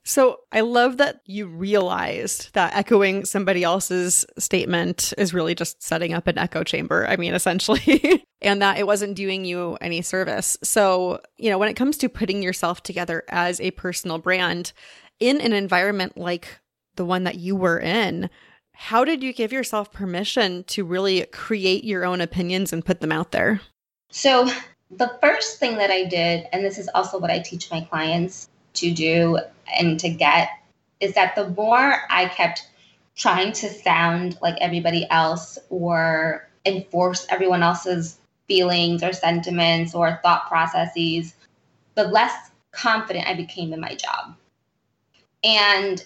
So 0.08 0.40
I 0.54 0.62
love 0.62 0.98
that 0.98 1.20
you 1.26 1.48
realized 1.48 2.54
that 2.54 2.74
echoing 2.74 3.26
somebody 3.26 3.66
else's 3.66 4.26
statement 4.40 5.14
is 5.18 5.34
really 5.34 5.54
just 5.54 5.84
setting 5.84 6.14
up 6.14 6.28
an 6.28 6.38
echo 6.38 6.64
chamber. 6.64 7.06
I 7.06 7.18
mean, 7.18 7.34
essentially, 7.34 8.24
and 8.42 8.62
that 8.62 8.78
it 8.78 8.88
wasn't 8.88 9.18
doing 9.18 9.44
you 9.44 9.78
any 9.82 10.02
service. 10.02 10.56
So, 10.64 11.20
you 11.36 11.50
know, 11.50 11.58
when 11.58 11.68
it 11.68 11.74
comes 11.74 11.98
to 11.98 12.08
putting 12.08 12.42
yourself 12.42 12.84
together 12.84 13.26
as 13.28 13.60
a 13.60 13.72
personal 13.72 14.18
brand, 14.18 14.72
in 15.20 15.42
an 15.42 15.52
environment 15.52 16.16
like 16.16 16.58
the 16.96 17.04
one 17.04 17.26
that 17.26 17.36
you 17.36 17.58
were 17.58 17.78
in, 17.78 18.30
how 18.72 19.04
did 19.04 19.22
you 19.22 19.34
give 19.34 19.52
yourself 19.52 19.92
permission 19.92 20.64
to 20.68 20.86
really 20.86 21.26
create 21.34 21.84
your 21.84 22.06
own 22.06 22.22
opinions 22.22 22.72
and 22.72 22.86
put 22.86 23.02
them 23.02 23.12
out 23.12 23.34
there? 23.34 23.60
So, 24.10 24.50
the 24.90 25.18
first 25.20 25.60
thing 25.60 25.76
that 25.80 25.92
I 25.92 26.06
did, 26.06 26.48
and 26.54 26.64
this 26.64 26.78
is 26.78 26.90
also 26.96 27.20
what 27.20 27.30
I 27.30 27.40
teach 27.40 27.70
my 27.70 27.82
clients 27.82 28.48
to 28.78 28.92
do 28.92 29.40
and 29.80 30.00
to 30.00 30.10
get, 30.10 30.50
is 31.00 31.14
that 31.14 31.36
the 31.36 31.50
more 31.50 31.96
I 32.10 32.28
kept 32.28 32.68
trying 33.16 33.52
to 33.52 33.70
sound 33.70 34.38
like 34.42 34.58
everybody 34.62 35.08
else 35.10 35.58
or 35.70 36.48
enforce 36.66 37.26
everyone 37.30 37.64
else's 37.64 38.20
feelings 38.48 39.04
or 39.04 39.14
sentiments 39.14 39.94
or 39.94 40.20
thought 40.24 40.48
processes, 40.48 41.34
the 41.96 42.04
less 42.04 42.52
confident 42.72 43.28
I 43.28 43.34
became 43.34 43.74
in 43.74 43.80
my 43.80 43.96
job. 43.96 44.36
And 45.44 46.04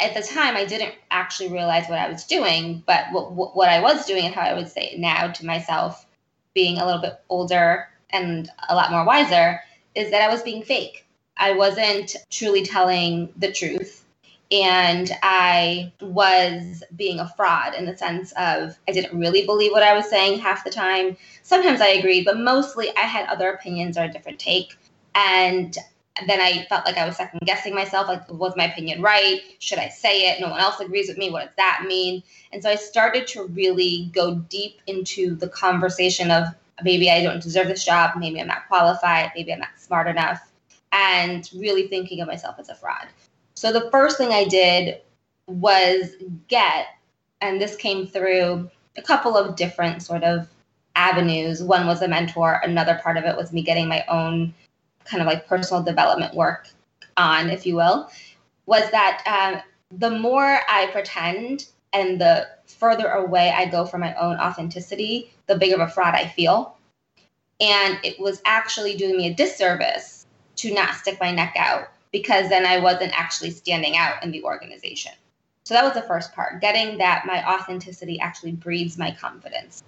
at 0.00 0.14
the 0.14 0.22
time, 0.22 0.56
I 0.56 0.64
didn't 0.64 0.94
actually 1.10 1.50
realize 1.50 1.88
what 1.88 1.98
I 1.98 2.08
was 2.08 2.24
doing, 2.24 2.82
but 2.86 3.06
what, 3.12 3.56
what 3.56 3.68
I 3.68 3.80
was 3.80 4.06
doing 4.06 4.26
and 4.26 4.34
how 4.34 4.42
I 4.42 4.54
would 4.54 4.68
say 4.68 4.90
it 4.92 4.98
now 4.98 5.28
to 5.28 5.46
myself, 5.46 6.06
being 6.54 6.78
a 6.78 6.86
little 6.86 7.00
bit 7.00 7.20
older 7.28 7.88
and 8.10 8.50
a 8.68 8.74
lot 8.74 8.90
more 8.90 9.04
wiser, 9.04 9.60
is 9.94 10.10
that 10.10 10.22
I 10.22 10.32
was 10.32 10.42
being 10.42 10.62
fake. 10.62 11.05
I 11.36 11.52
wasn't 11.52 12.16
truly 12.30 12.62
telling 12.62 13.32
the 13.36 13.52
truth. 13.52 14.04
And 14.50 15.10
I 15.22 15.92
was 16.00 16.84
being 16.94 17.18
a 17.18 17.28
fraud 17.36 17.74
in 17.74 17.84
the 17.84 17.96
sense 17.96 18.32
of 18.32 18.78
I 18.88 18.92
didn't 18.92 19.18
really 19.18 19.44
believe 19.44 19.72
what 19.72 19.82
I 19.82 19.94
was 19.94 20.08
saying 20.08 20.38
half 20.38 20.64
the 20.64 20.70
time. 20.70 21.16
Sometimes 21.42 21.80
I 21.80 21.88
agreed, 21.88 22.24
but 22.24 22.38
mostly 22.38 22.96
I 22.96 23.00
had 23.00 23.28
other 23.28 23.50
opinions 23.50 23.98
or 23.98 24.04
a 24.04 24.12
different 24.12 24.38
take. 24.38 24.78
And 25.16 25.76
then 26.26 26.40
I 26.40 26.64
felt 26.68 26.86
like 26.86 26.96
I 26.96 27.04
was 27.06 27.16
second 27.16 27.40
guessing 27.44 27.74
myself. 27.74 28.06
Like, 28.08 28.30
was 28.30 28.54
my 28.56 28.70
opinion 28.70 29.02
right? 29.02 29.40
Should 29.58 29.78
I 29.78 29.88
say 29.88 30.30
it? 30.30 30.40
No 30.40 30.48
one 30.48 30.60
else 30.60 30.78
agrees 30.78 31.08
with 31.08 31.18
me. 31.18 31.30
What 31.30 31.40
does 31.46 31.56
that 31.56 31.84
mean? 31.86 32.22
And 32.52 32.62
so 32.62 32.70
I 32.70 32.76
started 32.76 33.26
to 33.28 33.46
really 33.48 34.10
go 34.14 34.36
deep 34.36 34.80
into 34.86 35.34
the 35.34 35.48
conversation 35.48 36.30
of 36.30 36.44
maybe 36.84 37.10
I 37.10 37.22
don't 37.22 37.42
deserve 37.42 37.66
this 37.66 37.84
job. 37.84 38.12
Maybe 38.16 38.40
I'm 38.40 38.46
not 38.46 38.68
qualified. 38.68 39.32
Maybe 39.34 39.52
I'm 39.52 39.58
not 39.58 39.70
smart 39.76 40.06
enough. 40.06 40.52
And 40.92 41.48
really 41.54 41.88
thinking 41.88 42.20
of 42.20 42.28
myself 42.28 42.56
as 42.58 42.68
a 42.68 42.74
fraud. 42.74 43.08
So 43.54 43.72
the 43.72 43.90
first 43.90 44.18
thing 44.18 44.30
I 44.30 44.44
did 44.44 45.00
was 45.46 46.14
get, 46.48 46.86
and 47.40 47.60
this 47.60 47.76
came 47.76 48.06
through 48.06 48.70
a 48.96 49.02
couple 49.02 49.36
of 49.36 49.56
different 49.56 50.02
sort 50.02 50.24
of 50.24 50.48
avenues. 50.94 51.62
One 51.62 51.86
was 51.86 52.02
a 52.02 52.08
mentor, 52.08 52.60
another 52.64 52.98
part 53.02 53.16
of 53.16 53.24
it 53.24 53.36
was 53.36 53.52
me 53.52 53.62
getting 53.62 53.88
my 53.88 54.04
own 54.08 54.54
kind 55.04 55.20
of 55.20 55.26
like 55.26 55.46
personal 55.46 55.82
development 55.82 56.34
work 56.34 56.68
on, 57.16 57.50
if 57.50 57.66
you 57.66 57.76
will, 57.76 58.10
was 58.66 58.90
that 58.90 59.22
um, 59.26 59.62
the 59.98 60.10
more 60.10 60.60
I 60.68 60.88
pretend 60.92 61.66
and 61.92 62.20
the 62.20 62.48
further 62.66 63.08
away 63.08 63.50
I 63.50 63.66
go 63.66 63.84
from 63.84 64.00
my 64.00 64.14
own 64.14 64.36
authenticity, 64.36 65.30
the 65.46 65.56
bigger 65.56 65.76
of 65.76 65.88
a 65.88 65.88
fraud 65.88 66.14
I 66.14 66.26
feel. 66.26 66.76
And 67.60 67.98
it 68.02 68.18
was 68.20 68.42
actually 68.44 68.96
doing 68.96 69.16
me 69.16 69.28
a 69.28 69.34
disservice 69.34 70.15
to 70.56 70.74
not 70.74 70.94
stick 70.94 71.18
my 71.20 71.30
neck 71.30 71.54
out 71.56 71.88
because 72.12 72.48
then 72.48 72.64
I 72.64 72.78
wasn't 72.78 73.18
actually 73.18 73.50
standing 73.50 73.96
out 73.96 74.22
in 74.22 74.30
the 74.30 74.42
organization. 74.42 75.12
So 75.64 75.74
that 75.74 75.84
was 75.84 75.94
the 75.94 76.02
first 76.02 76.32
part, 76.32 76.60
getting 76.60 76.98
that 76.98 77.26
my 77.26 77.44
authenticity 77.44 78.20
actually 78.20 78.52
breeds 78.52 78.96
my 78.96 79.10
confidence. 79.10 79.82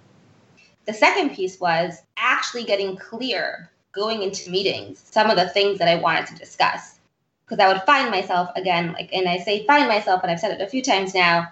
The 0.85 0.93
second 0.93 1.35
piece 1.35 1.59
was 1.59 2.01
actually 2.17 2.65
getting 2.65 2.97
clear 2.97 3.69
going 3.91 4.21
into 4.21 4.49
meetings, 4.49 5.03
some 5.09 5.29
of 5.29 5.37
the 5.37 5.49
things 5.49 5.79
that 5.79 5.87
I 5.87 5.95
wanted 5.95 6.27
to 6.27 6.35
discuss. 6.35 6.99
Because 7.45 7.63
I 7.63 7.71
would 7.71 7.81
find 7.83 8.11
myself 8.11 8.49
again, 8.55 8.93
like, 8.93 9.09
and 9.13 9.27
I 9.27 9.37
say 9.37 9.65
find 9.65 9.87
myself, 9.87 10.21
and 10.21 10.31
I've 10.31 10.39
said 10.39 10.51
it 10.51 10.61
a 10.61 10.69
few 10.69 10.81
times 10.81 11.15
now, 11.15 11.47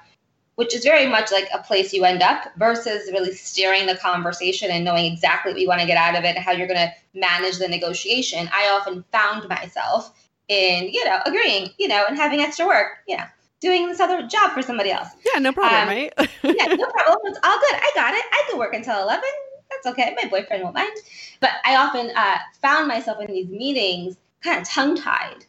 which 0.58 0.74
is 0.74 0.84
very 0.84 1.06
much 1.06 1.32
like 1.32 1.48
a 1.54 1.62
place 1.62 1.94
you 1.94 2.04
end 2.04 2.24
up 2.24 2.52
versus 2.58 3.12
really 3.12 3.32
steering 3.32 3.86
the 3.86 3.96
conversation 3.96 4.72
and 4.72 4.84
knowing 4.84 5.06
exactly 5.06 5.52
what 5.54 5.62
you 5.62 5.68
want 5.68 5.80
to 5.80 5.86
get 5.86 5.98
out 5.98 6.18
of 6.18 6.24
it 6.24 6.36
and 6.36 6.44
how 6.44 6.52
you're 6.52 6.68
going 6.68 6.80
to 6.80 6.92
manage 7.14 7.60
the 7.60 7.68
negotiation. 7.68 8.50
I 8.52 8.70
often 8.70 9.06
found 9.12 9.48
myself 9.48 10.12
in, 10.48 10.90
you 10.92 11.06
know, 11.06 11.20
agreeing, 11.28 11.70
you 11.78 11.88
know, 11.88 12.06
and 12.10 12.18
having 12.18 12.40
extra 12.40 12.66
work, 12.66 12.88
you 13.08 13.16
know, 13.16 13.24
doing 13.62 13.88
this 13.88 14.00
other 14.00 14.26
job 14.26 14.52
for 14.52 14.64
somebody 14.64 14.90
else. 14.90 15.10
Yeah, 15.32 15.40
no 15.40 15.54
problem, 15.54 15.80
um, 15.80 15.88
right? 15.90 16.12
yeah, 16.18 16.66
no 16.74 16.88
problem. 16.88 17.20
It's 17.26 17.40
all 17.44 17.60
good. 17.60 17.76
I 17.76 17.92
got 17.94 18.16
it. 18.16 18.24
I 18.32 18.48
could 18.50 18.58
work 18.58 18.74
until 18.74 19.00
11. 19.00 19.24
That's 19.70 19.86
okay. 19.94 20.16
My 20.20 20.28
boyfriend 20.28 20.64
won't 20.64 20.74
mind. 20.74 20.98
But 21.40 21.52
I 21.66 21.76
often 21.76 22.12
uh, 22.16 22.38
found 22.64 22.88
myself 22.88 23.22
in 23.22 23.28
these 23.28 23.48
meetings 23.48 24.18
kind 24.42 24.60
of 24.60 24.68
tongue 24.68 24.96
tied 24.96 25.46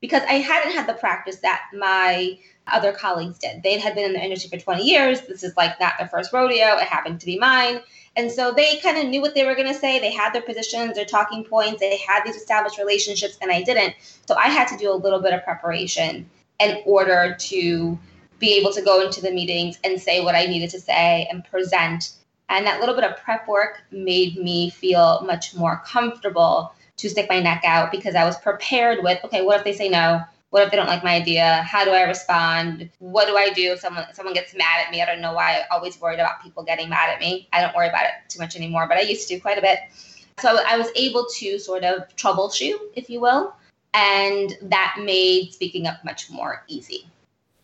because 0.00 0.22
I 0.22 0.34
hadn't 0.34 0.72
had 0.72 0.88
the 0.88 0.94
practice 0.94 1.36
that 1.36 1.62
my 1.74 2.38
other 2.66 2.92
colleagues 2.92 3.38
did. 3.38 3.62
They 3.62 3.78
had 3.78 3.94
been 3.94 4.06
in 4.06 4.12
the 4.12 4.22
industry 4.22 4.58
for 4.58 4.62
20 4.62 4.82
years. 4.82 5.20
This 5.22 5.42
is 5.42 5.56
like 5.56 5.78
not 5.80 5.94
their 5.98 6.08
first 6.08 6.32
rodeo. 6.32 6.76
It 6.76 6.84
happened 6.84 7.20
to 7.20 7.26
be 7.26 7.38
mine. 7.38 7.80
And 8.16 8.30
so 8.30 8.52
they 8.52 8.78
kind 8.78 8.98
of 8.98 9.06
knew 9.06 9.20
what 9.20 9.34
they 9.34 9.44
were 9.44 9.54
going 9.54 9.68
to 9.68 9.74
say. 9.74 9.98
They 9.98 10.12
had 10.12 10.32
their 10.32 10.42
positions, 10.42 10.94
their 10.94 11.04
talking 11.04 11.44
points, 11.44 11.80
they 11.80 11.96
had 11.98 12.24
these 12.24 12.36
established 12.36 12.78
relationships, 12.78 13.38
and 13.40 13.52
I 13.52 13.62
didn't. 13.62 13.94
So 14.26 14.34
I 14.34 14.48
had 14.48 14.66
to 14.68 14.76
do 14.76 14.90
a 14.92 14.94
little 14.94 15.20
bit 15.20 15.32
of 15.32 15.44
preparation 15.44 16.28
in 16.58 16.82
order 16.84 17.36
to 17.38 17.98
be 18.38 18.54
able 18.54 18.72
to 18.72 18.82
go 18.82 19.04
into 19.04 19.20
the 19.20 19.30
meetings 19.30 19.78
and 19.84 20.00
say 20.00 20.24
what 20.24 20.34
I 20.34 20.46
needed 20.46 20.70
to 20.70 20.80
say 20.80 21.28
and 21.30 21.44
present. 21.44 22.12
And 22.48 22.66
that 22.66 22.80
little 22.80 22.96
bit 22.96 23.04
of 23.04 23.16
prep 23.18 23.46
work 23.46 23.82
made 23.92 24.36
me 24.36 24.70
feel 24.70 25.22
much 25.24 25.54
more 25.54 25.82
comfortable 25.86 26.72
to 27.00 27.08
stick 27.08 27.26
my 27.28 27.40
neck 27.40 27.62
out 27.64 27.90
because 27.90 28.14
I 28.14 28.24
was 28.24 28.36
prepared 28.38 29.02
with 29.02 29.22
okay, 29.24 29.42
what 29.42 29.58
if 29.58 29.64
they 29.64 29.72
say 29.72 29.88
no? 29.88 30.22
What 30.50 30.64
if 30.64 30.70
they 30.70 30.76
don't 30.76 30.88
like 30.88 31.04
my 31.04 31.14
idea? 31.14 31.62
How 31.62 31.84
do 31.84 31.92
I 31.92 32.02
respond? 32.02 32.90
What 32.98 33.28
do 33.28 33.36
I 33.36 33.50
do 33.50 33.72
if 33.72 33.80
someone 33.80 34.06
someone 34.12 34.34
gets 34.34 34.54
mad 34.54 34.84
at 34.84 34.90
me? 34.90 35.00
I 35.00 35.06
don't 35.06 35.20
know 35.20 35.32
why 35.32 35.60
I 35.60 35.74
always 35.74 36.00
worried 36.00 36.20
about 36.20 36.42
people 36.42 36.62
getting 36.62 36.88
mad 36.88 37.10
at 37.10 37.20
me. 37.20 37.48
I 37.52 37.60
don't 37.60 37.74
worry 37.74 37.88
about 37.88 38.04
it 38.04 38.10
too 38.28 38.38
much 38.38 38.56
anymore, 38.56 38.86
but 38.88 38.98
I 38.98 39.02
used 39.02 39.28
to 39.28 39.40
quite 39.40 39.58
a 39.58 39.62
bit. 39.62 39.78
So 40.40 40.58
I 40.66 40.76
was 40.76 40.88
able 40.96 41.26
to 41.38 41.58
sort 41.58 41.84
of 41.84 42.08
troubleshoot, 42.16 42.78
if 42.96 43.10
you 43.10 43.20
will, 43.20 43.54
and 43.94 44.56
that 44.62 44.96
made 45.02 45.52
speaking 45.52 45.86
up 45.86 46.04
much 46.04 46.30
more 46.30 46.64
easy. 46.68 47.06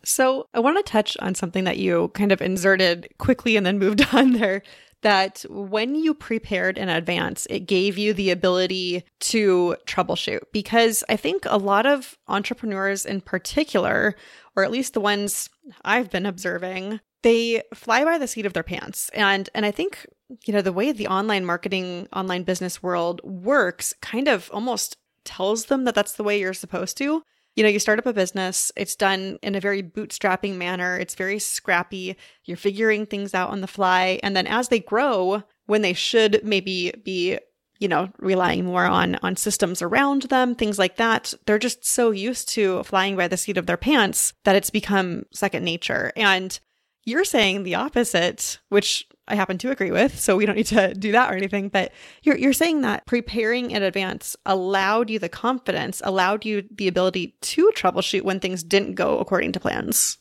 So, 0.05 0.47
I 0.55 0.61
want 0.61 0.76
to 0.76 0.88
touch 0.88 1.16
on 1.19 1.35
something 1.35 1.64
that 1.64 1.78
you 1.78 2.12
kind 2.14 2.31
of 2.31 2.40
inserted 2.40 3.09
quickly 3.19 3.57
and 3.57 3.66
then 3.66 3.81
moved 3.81 4.07
on 4.12 4.35
there. 4.35 4.62
That 5.06 5.44
when 5.48 5.94
you 5.94 6.14
prepared 6.14 6.76
in 6.76 6.88
advance, 6.88 7.46
it 7.48 7.60
gave 7.60 7.96
you 7.96 8.12
the 8.12 8.32
ability 8.32 9.04
to 9.20 9.76
troubleshoot. 9.86 10.40
Because 10.52 11.04
I 11.08 11.14
think 11.14 11.44
a 11.46 11.58
lot 11.58 11.86
of 11.86 12.18
entrepreneurs 12.26 13.06
in 13.06 13.20
particular, 13.20 14.16
or 14.56 14.64
at 14.64 14.72
least 14.72 14.94
the 14.94 15.00
ones 15.00 15.48
I've 15.84 16.10
been 16.10 16.26
observing, 16.26 16.98
they 17.22 17.62
fly 17.72 18.04
by 18.04 18.18
the 18.18 18.26
seat 18.26 18.46
of 18.46 18.52
their 18.52 18.64
pants. 18.64 19.08
And 19.14 19.48
and 19.54 19.64
I 19.64 19.70
think, 19.70 20.06
you 20.44 20.52
know, 20.52 20.60
the 20.60 20.72
way 20.72 20.90
the 20.90 21.06
online 21.06 21.44
marketing, 21.44 22.08
online 22.12 22.42
business 22.42 22.82
world 22.82 23.20
works 23.22 23.94
kind 24.00 24.26
of 24.26 24.50
almost 24.52 24.96
tells 25.25 25.66
them 25.66 25.84
that 25.84 25.94
that's 25.94 26.14
the 26.14 26.25
way 26.25 26.40
you're 26.40 26.52
supposed 26.52 26.96
to. 26.98 27.22
You 27.56 27.62
know, 27.62 27.70
you 27.70 27.78
start 27.78 27.98
up 27.98 28.06
a 28.06 28.12
business, 28.12 28.70
it's 28.76 28.94
done 28.94 29.38
in 29.42 29.54
a 29.54 29.60
very 29.60 29.82
bootstrapping 29.82 30.56
manner, 30.56 30.98
it's 30.98 31.14
very 31.14 31.38
scrappy, 31.38 32.16
you're 32.44 32.56
figuring 32.56 33.06
things 33.06 33.34
out 33.34 33.50
on 33.50 33.62
the 33.62 33.66
fly. 33.66 34.20
And 34.22 34.36
then 34.36 34.46
as 34.46 34.68
they 34.68 34.78
grow, 34.78 35.42
when 35.64 35.82
they 35.82 35.94
should 35.94 36.40
maybe 36.44 36.92
be 37.02 37.38
you 37.78 37.88
know 37.88 38.08
relying 38.18 38.64
more 38.64 38.86
on 38.86 39.16
on 39.16 39.36
systems 39.36 39.82
around 39.82 40.22
them 40.22 40.54
things 40.54 40.78
like 40.78 40.96
that 40.96 41.34
they're 41.44 41.58
just 41.58 41.84
so 41.84 42.10
used 42.10 42.48
to 42.48 42.82
flying 42.84 43.16
by 43.16 43.28
the 43.28 43.36
seat 43.36 43.58
of 43.58 43.66
their 43.66 43.76
pants 43.76 44.32
that 44.44 44.56
it's 44.56 44.70
become 44.70 45.25
second 45.32 45.62
nature 45.62 46.10
and 46.16 46.58
you're 47.04 47.25
saying 47.25 47.62
the 47.62 47.75
opposite 47.75 48.60
which 48.70 49.06
I 49.28 49.35
happen 49.35 49.59
to 49.59 49.71
agree 49.71 49.90
with, 49.90 50.18
so 50.18 50.37
we 50.37 50.47
don't 50.47 50.56
need 50.56 50.66
to 50.66 50.95
do 50.99 51.12
that 51.12 51.33
or 51.33 51.37
anything. 51.37 51.68
But 51.68 51.92
you're 52.23 52.37
you're 52.37 52.52
saying 52.52 52.83
that 52.83 53.06
preparing 53.06 53.71
in 53.71 53.83
advance 53.83 54.37
allowed 54.47 55.11
you 55.11 55.18
the 55.18 55.28
confidence, 55.28 56.00
allowed 56.04 56.45
you 56.45 56.64
the 56.71 56.88
ability 56.88 57.35
to 57.40 57.71
troubleshoot 57.75 58.23
when 58.23 58.40
things 58.40 58.62
didn't 58.62 58.95
go 58.95 59.18
according 59.18 59.52
to 59.52 59.61
plans. 59.61 60.18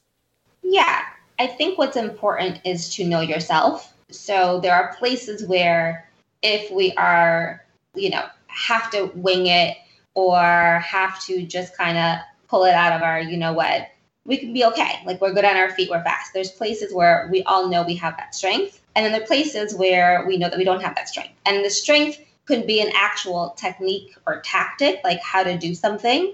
Yeah, 0.64 1.02
I 1.40 1.48
think 1.48 1.78
what's 1.78 1.98
important 1.98 2.62
is 2.66 2.94
to 2.96 3.06
know 3.06 3.22
yourself. 3.22 3.94
So 4.10 4.60
there 4.62 4.74
are 4.74 4.96
places 4.96 5.48
where 5.48 6.10
if 6.42 6.72
we 6.72 6.94
are, 6.94 7.64
you 7.96 8.10
know, 8.10 8.26
have 8.48 8.90
to 8.92 9.12
wing 9.16 9.48
it 9.48 9.78
or 10.14 10.80
have 10.86 11.22
to 11.26 11.46
just 11.46 11.76
kind 11.78 11.98
of 11.98 12.20
pull 12.48 12.64
it 12.66 12.74
out 12.74 12.94
of 12.94 13.02
our, 13.02 13.20
you 13.20 13.38
know 13.38 13.54
what, 13.54 13.90
we 14.26 14.38
can 14.38 14.54
be 14.54 14.66
okay. 14.66 15.00
Like 15.06 15.22
we're 15.22 15.34
good 15.34 15.46
on 15.46 15.56
our 15.56 15.70
feet, 15.72 15.90
we're 15.90 16.04
fast. 16.04 16.34
There's 16.34 16.52
places 16.52 16.94
where 16.94 17.30
we 17.32 17.44
all 17.44 17.70
know 17.70 17.84
we 17.84 17.96
have 17.96 18.18
that 18.18 18.34
strength. 18.36 18.82
And 18.96 19.06
then 19.06 19.12
there 19.12 19.22
are 19.22 19.28
places 19.28 19.76
where 19.76 20.26
we 20.28 20.38
know 20.38 20.50
that 20.50 20.58
we 20.58 20.64
don't 20.64 20.82
have 20.82 20.96
that 20.96 21.10
strength. 21.10 21.34
And 21.46 21.64
the 21.64 21.70
strength 21.70 22.20
could 22.46 22.66
be 22.66 22.82
an 22.82 22.92
actual 22.96 23.52
technique 23.58 24.16
or 24.26 24.42
tactic, 24.42 25.02
like 25.04 25.20
how 25.22 25.44
to 25.44 25.58
do 25.58 25.76
something. 25.76 26.34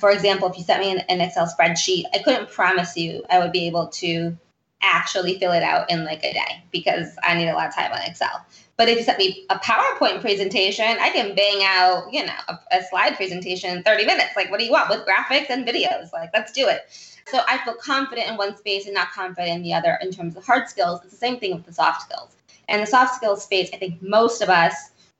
For 0.00 0.10
example, 0.10 0.48
if 0.48 0.56
you 0.56 0.64
sent 0.64 0.80
me 0.80 0.92
an, 0.92 0.98
an 1.08 1.20
Excel 1.20 1.46
spreadsheet, 1.46 2.04
I 2.12 2.18
couldn't 2.18 2.50
promise 2.50 2.96
you 2.96 3.24
I 3.30 3.38
would 3.38 3.52
be 3.52 3.66
able 3.66 3.88
to 3.88 4.36
actually 4.84 5.38
fill 5.38 5.52
it 5.52 5.62
out 5.62 5.90
in 5.90 6.04
like 6.04 6.22
a 6.24 6.32
day 6.32 6.62
because 6.70 7.16
I 7.22 7.34
need 7.34 7.48
a 7.48 7.54
lot 7.54 7.68
of 7.68 7.74
time 7.74 7.92
on 7.92 8.00
Excel. 8.02 8.44
But 8.76 8.88
if 8.88 8.98
you 8.98 9.04
sent 9.04 9.18
me 9.18 9.46
a 9.50 9.56
PowerPoint 9.58 10.20
presentation, 10.20 10.84
I 10.84 11.10
can 11.10 11.34
bang 11.34 11.62
out, 11.62 12.12
you 12.12 12.26
know, 12.26 12.32
a, 12.48 12.58
a 12.72 12.82
slide 12.82 13.14
presentation 13.14 13.76
in 13.76 13.82
30 13.84 14.04
minutes. 14.04 14.30
Like, 14.34 14.50
what 14.50 14.58
do 14.58 14.66
you 14.66 14.72
want 14.72 14.90
with 14.90 15.06
graphics 15.06 15.48
and 15.48 15.66
videos? 15.66 16.12
Like, 16.12 16.30
let's 16.34 16.52
do 16.52 16.66
it. 16.68 16.80
So 17.26 17.40
I 17.48 17.58
feel 17.58 17.74
confident 17.74 18.28
in 18.28 18.36
one 18.36 18.56
space 18.56 18.86
and 18.86 18.94
not 18.94 19.12
confident 19.12 19.56
in 19.56 19.62
the 19.62 19.72
other 19.72 19.98
in 20.02 20.10
terms 20.10 20.36
of 20.36 20.44
hard 20.44 20.68
skills. 20.68 21.00
It's 21.02 21.12
the 21.12 21.18
same 21.18 21.38
thing 21.38 21.54
with 21.54 21.64
the 21.64 21.72
soft 21.72 22.02
skills. 22.02 22.36
And 22.68 22.82
the 22.82 22.86
soft 22.86 23.14
skills 23.14 23.44
space, 23.44 23.70
I 23.72 23.76
think 23.76 24.02
most 24.02 24.42
of 24.42 24.48
us 24.48 24.74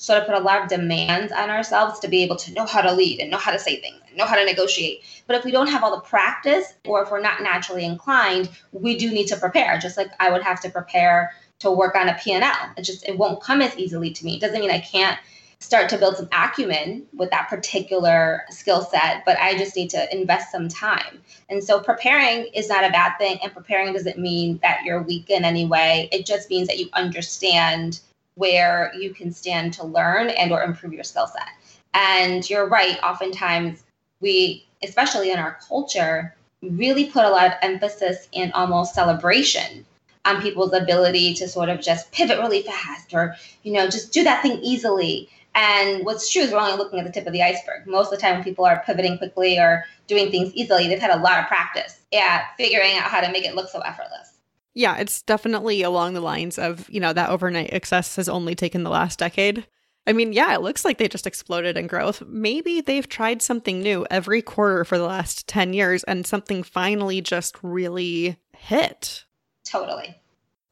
sort 0.04 0.20
of 0.20 0.26
put 0.26 0.36
a 0.36 0.40
lot 0.40 0.62
of 0.62 0.68
demands 0.68 1.32
on 1.32 1.48
ourselves 1.48 1.98
to 2.00 2.08
be 2.08 2.22
able 2.22 2.36
to 2.36 2.52
know 2.52 2.66
how 2.66 2.82
to 2.82 2.92
lead 2.92 3.20
and 3.20 3.30
know 3.30 3.38
how 3.38 3.50
to 3.50 3.58
say 3.58 3.80
things 3.80 4.00
and 4.06 4.16
know 4.16 4.26
how 4.26 4.36
to 4.36 4.44
negotiate. 4.44 5.02
But 5.26 5.36
if 5.36 5.44
we 5.44 5.50
don't 5.50 5.68
have 5.68 5.82
all 5.82 5.94
the 5.94 6.02
practice 6.02 6.74
or 6.84 7.02
if 7.02 7.10
we're 7.10 7.22
not 7.22 7.42
naturally 7.42 7.84
inclined, 7.84 8.50
we 8.72 8.98
do 8.98 9.10
need 9.10 9.28
to 9.28 9.36
prepare. 9.36 9.78
Just 9.78 9.96
like 9.96 10.10
I 10.20 10.30
would 10.30 10.42
have 10.42 10.60
to 10.60 10.70
prepare 10.70 11.32
to 11.60 11.70
work 11.70 11.94
on 11.94 12.08
a 12.08 12.18
P&L. 12.22 12.42
It 12.76 12.82
just 12.82 13.08
it 13.08 13.16
won't 13.16 13.42
come 13.42 13.62
as 13.62 13.76
easily 13.78 14.10
to 14.10 14.24
me. 14.24 14.34
It 14.34 14.40
doesn't 14.40 14.60
mean 14.60 14.70
I 14.70 14.80
can't 14.80 15.18
start 15.60 15.88
to 15.88 15.96
build 15.96 16.18
some 16.18 16.28
acumen 16.32 17.06
with 17.14 17.30
that 17.30 17.48
particular 17.48 18.42
skill 18.50 18.82
set, 18.82 19.24
but 19.24 19.38
I 19.38 19.56
just 19.56 19.74
need 19.74 19.88
to 19.90 20.14
invest 20.14 20.52
some 20.52 20.68
time. 20.68 21.22
And 21.48 21.64
so 21.64 21.80
preparing 21.80 22.48
is 22.52 22.68
not 22.68 22.84
a 22.84 22.90
bad 22.90 23.16
thing, 23.16 23.38
and 23.42 23.50
preparing 23.50 23.94
doesn't 23.94 24.18
mean 24.18 24.58
that 24.60 24.84
you're 24.84 25.02
weak 25.02 25.30
in 25.30 25.44
any 25.44 25.64
way. 25.64 26.10
It 26.12 26.26
just 26.26 26.50
means 26.50 26.68
that 26.68 26.78
you 26.78 26.90
understand 26.92 28.00
where 28.36 28.92
you 28.98 29.14
can 29.14 29.32
stand 29.32 29.72
to 29.74 29.84
learn 29.84 30.30
and 30.30 30.52
or 30.52 30.62
improve 30.62 30.92
your 30.92 31.04
skill 31.04 31.26
set. 31.26 31.48
And 31.94 32.48
you're 32.48 32.68
right, 32.68 32.98
oftentimes 33.02 33.84
we, 34.20 34.66
especially 34.82 35.30
in 35.30 35.38
our 35.38 35.58
culture, 35.68 36.34
really 36.62 37.06
put 37.10 37.24
a 37.24 37.30
lot 37.30 37.46
of 37.46 37.52
emphasis 37.62 38.28
and 38.34 38.52
almost 38.52 38.94
celebration 38.94 39.84
on 40.24 40.40
people's 40.40 40.72
ability 40.72 41.34
to 41.34 41.46
sort 41.46 41.68
of 41.68 41.80
just 41.80 42.10
pivot 42.10 42.38
really 42.38 42.62
fast 42.62 43.12
or 43.12 43.36
you 43.62 43.70
know 43.70 43.86
just 43.86 44.10
do 44.10 44.24
that 44.24 44.40
thing 44.40 44.58
easily 44.62 45.28
and 45.54 46.04
what's 46.04 46.30
true 46.30 46.42
is 46.42 46.52
we're 46.52 46.58
only 46.58 46.76
looking 46.76 46.98
at 46.98 47.04
the 47.04 47.12
tip 47.12 47.26
of 47.26 47.32
the 47.32 47.42
iceberg. 47.42 47.86
Most 47.86 48.12
of 48.12 48.18
the 48.18 48.22
time, 48.22 48.34
when 48.34 48.44
people 48.44 48.64
are 48.64 48.82
pivoting 48.84 49.18
quickly 49.18 49.58
or 49.58 49.84
doing 50.08 50.30
things 50.30 50.52
easily, 50.54 50.88
they've 50.88 50.98
had 50.98 51.16
a 51.16 51.22
lot 51.22 51.38
of 51.38 51.46
practice 51.46 52.00
at 52.12 52.46
figuring 52.56 52.96
out 52.96 53.04
how 53.04 53.20
to 53.20 53.30
make 53.30 53.44
it 53.44 53.54
look 53.54 53.68
so 53.68 53.80
effortless. 53.80 54.33
Yeah, 54.74 54.96
it's 54.96 55.22
definitely 55.22 55.82
along 55.82 56.14
the 56.14 56.20
lines 56.20 56.58
of, 56.58 56.90
you 56.90 57.00
know, 57.00 57.12
that 57.12 57.30
overnight 57.30 57.72
success 57.72 58.16
has 58.16 58.28
only 58.28 58.54
taken 58.54 58.82
the 58.82 58.90
last 58.90 59.18
decade. 59.18 59.66
I 60.06 60.12
mean, 60.12 60.32
yeah, 60.32 60.54
it 60.54 60.60
looks 60.60 60.84
like 60.84 60.98
they 60.98 61.08
just 61.08 61.26
exploded 61.26 61.78
in 61.78 61.86
growth. 61.86 62.22
Maybe 62.26 62.80
they've 62.80 63.08
tried 63.08 63.40
something 63.40 63.80
new 63.80 64.06
every 64.10 64.42
quarter 64.42 64.84
for 64.84 64.98
the 64.98 65.06
last 65.06 65.46
10 65.48 65.72
years 65.72 66.04
and 66.04 66.26
something 66.26 66.62
finally 66.62 67.20
just 67.20 67.56
really 67.62 68.36
hit. 68.56 69.24
Totally. 69.64 70.20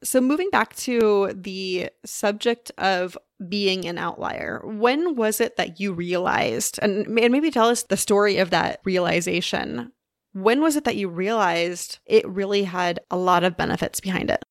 So, 0.03 0.19
moving 0.19 0.49
back 0.49 0.75
to 0.77 1.31
the 1.33 1.89
subject 2.05 2.71
of 2.77 3.17
being 3.47 3.85
an 3.85 3.97
outlier, 3.97 4.61
when 4.65 5.15
was 5.15 5.39
it 5.39 5.55
that 5.55 5.79
you 5.79 5.93
realized, 5.93 6.77
and, 6.81 7.07
and 7.07 7.31
maybe 7.31 7.49
tell 7.49 7.69
us 7.69 7.83
the 7.83 7.97
story 7.97 8.37
of 8.37 8.49
that 8.49 8.81
realization? 8.83 9.93
When 10.33 10.61
was 10.61 10.75
it 10.75 10.83
that 10.83 10.95
you 10.95 11.09
realized 11.09 11.99
it 12.05 12.27
really 12.27 12.63
had 12.63 12.99
a 13.09 13.17
lot 13.17 13.43
of 13.43 13.57
benefits 13.57 13.99
behind 13.99 14.29
it? 14.29 14.43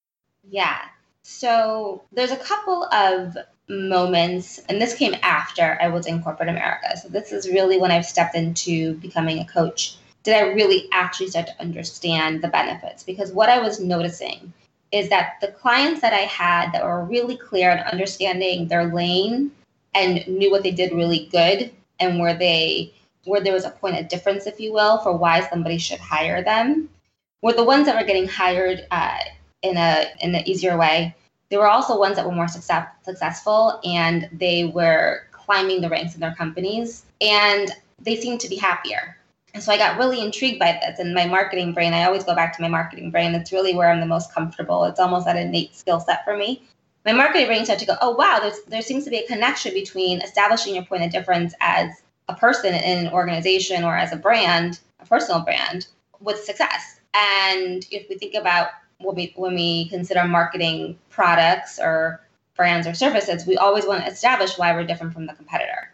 Yeah. 0.48 0.78
So, 1.22 2.02
there's 2.12 2.32
a 2.32 2.36
couple 2.36 2.84
of 2.92 3.36
moments, 3.68 4.58
and 4.68 4.80
this 4.80 4.94
came 4.94 5.14
after 5.22 5.78
I 5.80 5.88
was 5.88 6.06
in 6.06 6.22
corporate 6.22 6.48
America. 6.48 6.96
So 6.96 7.08
this 7.08 7.32
is 7.32 7.48
really 7.48 7.78
when 7.78 7.90
I've 7.90 8.06
stepped 8.06 8.34
into 8.34 8.94
becoming 8.96 9.38
a 9.38 9.44
coach. 9.44 9.96
Did 10.22 10.34
I 10.34 10.52
really 10.52 10.88
actually 10.92 11.28
start 11.28 11.46
to 11.46 11.60
understand 11.60 12.42
the 12.42 12.48
benefits? 12.48 13.02
Because 13.02 13.32
what 13.32 13.48
I 13.48 13.58
was 13.58 13.80
noticing 13.80 14.52
is 14.92 15.08
that 15.08 15.34
the 15.40 15.48
clients 15.48 16.00
that 16.02 16.12
I 16.12 16.26
had 16.26 16.70
that 16.72 16.84
were 16.84 17.04
really 17.04 17.36
clear 17.36 17.70
and 17.70 17.80
understanding 17.80 18.68
their 18.68 18.92
lane 18.92 19.50
and 19.94 20.26
knew 20.28 20.50
what 20.50 20.62
they 20.62 20.70
did 20.70 20.92
really 20.92 21.28
good 21.32 21.72
and 21.98 22.20
where 22.20 22.34
they 22.34 22.92
where 23.24 23.40
there 23.40 23.52
was 23.52 23.64
a 23.64 23.70
point 23.70 23.98
of 23.98 24.08
difference, 24.08 24.46
if 24.46 24.58
you 24.60 24.72
will, 24.72 24.98
for 24.98 25.16
why 25.16 25.40
somebody 25.48 25.78
should 25.78 26.00
hire 26.00 26.42
them, 26.42 26.88
were 27.42 27.52
the 27.52 27.64
ones 27.64 27.86
that 27.86 27.96
were 27.96 28.06
getting 28.06 28.28
hired 28.28 28.86
uh, 28.90 29.18
in 29.62 29.76
a 29.76 30.06
in 30.20 30.34
an 30.34 30.46
easier 30.48 30.76
way 30.76 31.14
there 31.52 31.60
were 31.60 31.68
also 31.68 31.98
ones 31.98 32.16
that 32.16 32.24
were 32.24 32.32
more 32.32 32.48
success, 32.48 32.88
successful 33.04 33.78
and 33.84 34.26
they 34.32 34.64
were 34.64 35.26
climbing 35.32 35.82
the 35.82 35.88
ranks 35.90 36.14
in 36.14 36.20
their 36.20 36.34
companies 36.34 37.04
and 37.20 37.70
they 38.00 38.16
seemed 38.16 38.40
to 38.40 38.48
be 38.48 38.56
happier. 38.56 39.18
And 39.52 39.62
so 39.62 39.70
I 39.70 39.76
got 39.76 39.98
really 39.98 40.22
intrigued 40.22 40.58
by 40.58 40.80
this. 40.80 40.98
And 40.98 41.12
my 41.12 41.26
marketing 41.26 41.74
brain, 41.74 41.92
I 41.92 42.04
always 42.04 42.24
go 42.24 42.34
back 42.34 42.56
to 42.56 42.62
my 42.62 42.68
marketing 42.68 43.10
brain. 43.10 43.34
It's 43.34 43.52
really 43.52 43.74
where 43.74 43.90
I'm 43.90 44.00
the 44.00 44.06
most 44.06 44.32
comfortable. 44.32 44.84
It's 44.84 44.98
almost 44.98 45.26
that 45.26 45.36
innate 45.36 45.76
skill 45.76 46.00
set 46.00 46.24
for 46.24 46.38
me. 46.38 46.62
My 47.04 47.12
marketing 47.12 47.48
brain 47.48 47.66
started 47.66 47.84
to 47.84 47.92
go, 47.92 47.98
oh, 48.00 48.12
wow, 48.12 48.50
there 48.68 48.80
seems 48.80 49.04
to 49.04 49.10
be 49.10 49.18
a 49.18 49.26
connection 49.26 49.74
between 49.74 50.22
establishing 50.22 50.74
your 50.74 50.86
point 50.86 51.04
of 51.04 51.12
difference 51.12 51.52
as 51.60 51.90
a 52.32 52.36
person 52.38 52.74
in 52.74 53.06
an 53.06 53.12
organization 53.12 53.84
or 53.84 53.96
as 53.96 54.12
a 54.12 54.16
brand, 54.16 54.80
a 55.00 55.06
personal 55.06 55.40
brand, 55.40 55.86
with 56.20 56.38
success. 56.38 57.00
And 57.14 57.86
if 57.90 58.08
we 58.08 58.16
think 58.16 58.34
about 58.34 58.68
when 58.98 59.16
we 59.16 59.32
when 59.36 59.54
we 59.54 59.88
consider 59.88 60.24
marketing 60.24 60.98
products 61.10 61.78
or 61.78 62.20
brands 62.56 62.86
or 62.86 62.94
services, 62.94 63.46
we 63.46 63.56
always 63.56 63.86
want 63.86 64.04
to 64.04 64.10
establish 64.10 64.58
why 64.58 64.72
we're 64.72 64.84
different 64.84 65.12
from 65.12 65.26
the 65.26 65.34
competitor. 65.34 65.92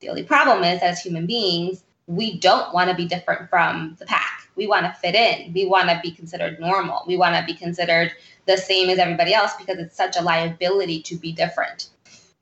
The 0.00 0.08
only 0.08 0.22
problem 0.22 0.64
is, 0.64 0.80
as 0.82 1.00
human 1.00 1.26
beings, 1.26 1.82
we 2.06 2.38
don't 2.38 2.72
want 2.72 2.90
to 2.90 2.96
be 2.96 3.06
different 3.06 3.48
from 3.50 3.96
the 3.98 4.06
pack. 4.06 4.48
We 4.56 4.66
want 4.66 4.86
to 4.86 4.92
fit 4.92 5.14
in. 5.14 5.52
We 5.52 5.66
want 5.66 5.88
to 5.88 6.00
be 6.02 6.10
considered 6.10 6.58
normal. 6.58 7.04
We 7.06 7.16
want 7.16 7.36
to 7.36 7.44
be 7.44 7.54
considered 7.54 8.12
the 8.46 8.56
same 8.56 8.88
as 8.88 8.98
everybody 8.98 9.34
else 9.34 9.52
because 9.58 9.78
it's 9.78 9.96
such 9.96 10.16
a 10.16 10.22
liability 10.22 11.02
to 11.02 11.16
be 11.16 11.32
different. 11.32 11.90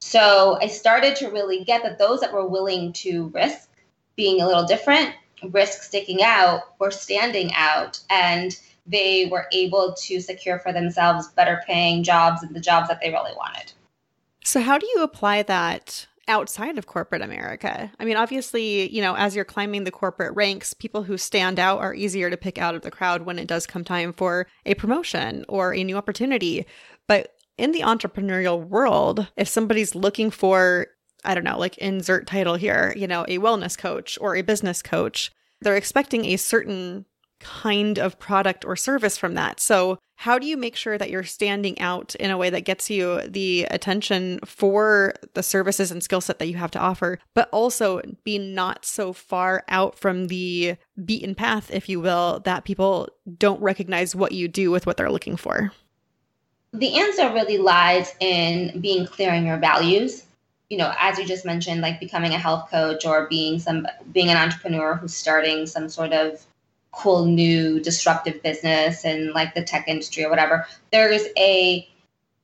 So 0.07 0.57
I 0.63 0.69
started 0.69 1.17
to 1.17 1.31
really 1.31 1.65
get 1.65 1.83
that 1.83 1.99
those 1.99 2.21
that 2.21 2.33
were 2.33 2.47
willing 2.47 2.93
to 2.93 3.27
risk 3.35 3.69
being 4.15 4.41
a 4.41 4.47
little 4.47 4.65
different, 4.65 5.13
risk 5.51 5.83
sticking 5.83 6.23
out, 6.23 6.61
or 6.79 6.93
standing 6.93 7.51
out, 7.57 7.99
and 8.09 8.57
they 8.87 9.27
were 9.33 9.47
able 9.51 9.97
to 10.03 10.21
secure 10.21 10.61
for 10.61 10.73
themselves 10.73 11.27
better 11.33 11.61
paying 11.67 12.05
jobs 12.05 12.45
and 12.45 12.55
the 12.55 12.61
jobs 12.61 12.87
that 12.87 13.01
they 13.01 13.11
really 13.11 13.33
wanted. 13.37 13.73
So, 14.45 14.61
how 14.61 14.79
do 14.79 14.87
you 14.95 15.03
apply 15.03 15.43
that 15.43 16.07
outside 16.29 16.79
of 16.79 16.87
corporate 16.87 17.23
America? 17.23 17.91
I 17.99 18.05
mean, 18.05 18.17
obviously, 18.17 18.89
you 18.95 19.03
know, 19.03 19.17
as 19.17 19.35
you're 19.35 19.45
climbing 19.45 19.83
the 19.83 19.91
corporate 19.91 20.37
ranks, 20.37 20.73
people 20.73 21.03
who 21.03 21.19
stand 21.19 21.59
out 21.59 21.81
are 21.81 21.95
easier 21.95 22.31
to 22.31 22.37
pick 22.37 22.59
out 22.59 22.77
of 22.77 22.83
the 22.83 22.93
crowd 22.93 23.23
when 23.23 23.41
it 23.41 23.49
does 23.49 23.67
come 23.67 23.83
time 23.83 24.13
for 24.13 24.47
a 24.67 24.75
promotion 24.75 25.45
or 25.49 25.75
a 25.75 25.83
new 25.83 25.97
opportunity. 25.97 26.65
But 27.09 27.36
in 27.59 27.73
the 27.73 27.81
entrepreneurial 27.81 28.67
world, 28.67 29.29
if 29.37 29.49
somebody's 29.49 29.95
looking 29.95 30.31
for, 30.31 30.89
I 31.25 31.35
don't 31.35 31.45
know, 31.45 31.59
like 31.59 31.79
insert 31.79 32.27
title 32.27 32.57
here, 32.57 32.93
you 32.97 33.07
know, 33.07 33.25
a 33.29 33.39
wellness 33.39 33.77
coach 33.77 34.19
or 34.21 34.37
a 34.37 34.43
business 34.43 34.83
coach, 34.83 35.31
they're 35.61 35.77
expecting 35.77 36.27
a 36.27 36.37
certain 36.37 37.07
kind 37.41 37.99
of 37.99 38.19
product 38.19 38.65
or 38.65 38.77
service 38.77 39.19
from 39.19 39.35
that. 39.35 39.61
So, 39.61 39.99
how 40.21 40.39
do 40.39 40.47
you 40.47 40.57
make 40.57 40.77
sure 40.77 40.97
that 40.97 41.11
you're 41.11 41.23
standing 41.23 41.79
out 41.79 42.15
in 42.15 42.31
a 42.31 42.39
way 42.39 42.49
that 42.49 42.65
gets 42.65 42.89
you 42.89 43.21
the 43.29 43.65
attention 43.65 44.41
for 44.47 45.13
the 45.35 45.43
services 45.43 45.91
and 45.91 46.03
skill 46.03 46.23
set 46.23 46.39
that 46.39 46.49
you 46.49 46.57
have 46.57 46.71
to 46.71 46.79
offer, 46.79 47.19
but 47.35 47.51
also 47.53 48.01
be 48.25 48.39
not 48.39 48.87
so 48.87 49.13
far 49.13 49.63
out 49.69 49.99
from 49.99 50.29
the 50.29 50.77
beaten 51.05 51.35
path, 51.35 51.71
if 51.71 51.87
you 51.91 52.01
will, 52.01 52.41
that 52.47 52.65
people 52.65 53.09
don't 53.37 53.61
recognize 53.61 54.17
what 54.17 54.33
you 54.33 54.49
do 54.49 54.71
with 54.71 54.87
what 54.87 54.97
they're 54.97 55.13
looking 55.13 55.37
for? 55.37 55.71
The 56.77 56.99
answer 56.99 57.33
really 57.33 57.59
lies 57.59 58.15
in 58.21 58.81
being 58.81 59.07
clear 59.07 59.33
on 59.33 59.47
your 59.47 59.59
values. 59.59 60.25
You 60.69 60.79
know, 60.79 60.93
as 60.99 61.19
you 61.19 61.25
just 61.25 61.45
mentioned, 61.45 61.81
like 61.81 62.01
becoming 62.01 62.35
a 62.35 62.39
health 62.39 62.71
coach 62.71 63.07
or 63.07 63.27
being 63.29 63.59
some 63.59 63.87
being 64.13 64.31
an 64.31 64.37
entrepreneur 64.37 64.95
who's 64.95 65.15
starting 65.15 65.67
some 65.67 65.89
sort 65.89 66.13
of 66.13 66.45
cool 66.93 67.25
new 67.27 67.81
disruptive 67.81 68.43
business 68.43 69.05
and 69.05 69.33
like 69.33 69.55
the 69.55 69.63
tech 69.63 69.87
industry 69.87 70.25
or 70.25 70.31
whatever, 70.31 70.67
there's 70.93 71.25
a 71.39 71.89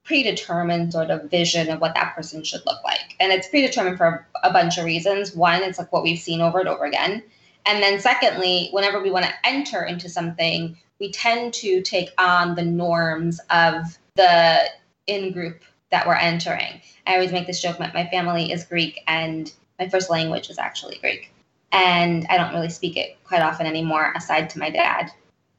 predetermined 0.05 0.93
sort 0.93 1.11
of 1.11 1.31
vision 1.31 1.69
of 1.71 1.81
what 1.81 1.95
that 1.95 2.15
person 2.15 2.43
should 2.43 2.65
look 2.67 2.83
like. 2.85 3.17
And 3.21 3.33
it's 3.33 3.49
predetermined 3.49 3.99
for 3.99 4.27
a 4.43 4.53
bunch 4.53 4.79
of 4.79 4.85
reasons. 4.85 5.35
One, 5.35 5.63
it's 5.63 5.79
like 5.79 5.93
what 5.93 6.03
we've 6.03 6.19
seen 6.19 6.41
over 6.41 6.61
and 6.61 6.69
over 6.69 6.85
again. 6.85 7.23
And 7.67 7.83
then 7.83 8.01
secondly, 8.01 8.69
whenever 8.73 9.01
we 9.01 9.11
want 9.11 9.25
to 9.25 9.35
enter 9.45 9.85
into 9.85 10.09
something, 10.09 10.77
we 10.99 11.13
tend 11.13 11.55
to 11.55 11.81
take 11.83 12.11
on 12.19 12.55
the 12.55 12.65
norms 12.65 13.41
of 13.51 13.99
the 14.17 14.61
in 15.07 15.33
group 15.33 15.63
that 15.91 16.07
we're 16.07 16.15
entering. 16.15 16.81
I 17.07 17.15
always 17.15 17.33
make 17.33 17.47
this 17.47 17.61
joke 17.61 17.79
my, 17.79 17.91
my 17.93 18.07
family 18.07 18.53
is 18.53 18.65
Greek 18.65 19.01
and 19.07 19.53
my 19.79 19.89
first 19.89 20.11
language 20.11 20.49
is 20.51 20.59
actually 20.59 20.99
Greek 20.99 21.33
and 21.73 22.27
I 22.29 22.37
don't 22.37 22.53
really 22.53 22.69
speak 22.69 22.97
it 22.97 23.17
quite 23.25 23.43
often 23.43 23.67
anymore, 23.67 24.13
aside 24.15 24.51
to 24.51 24.59
my 24.59 24.71
dad 24.71 25.11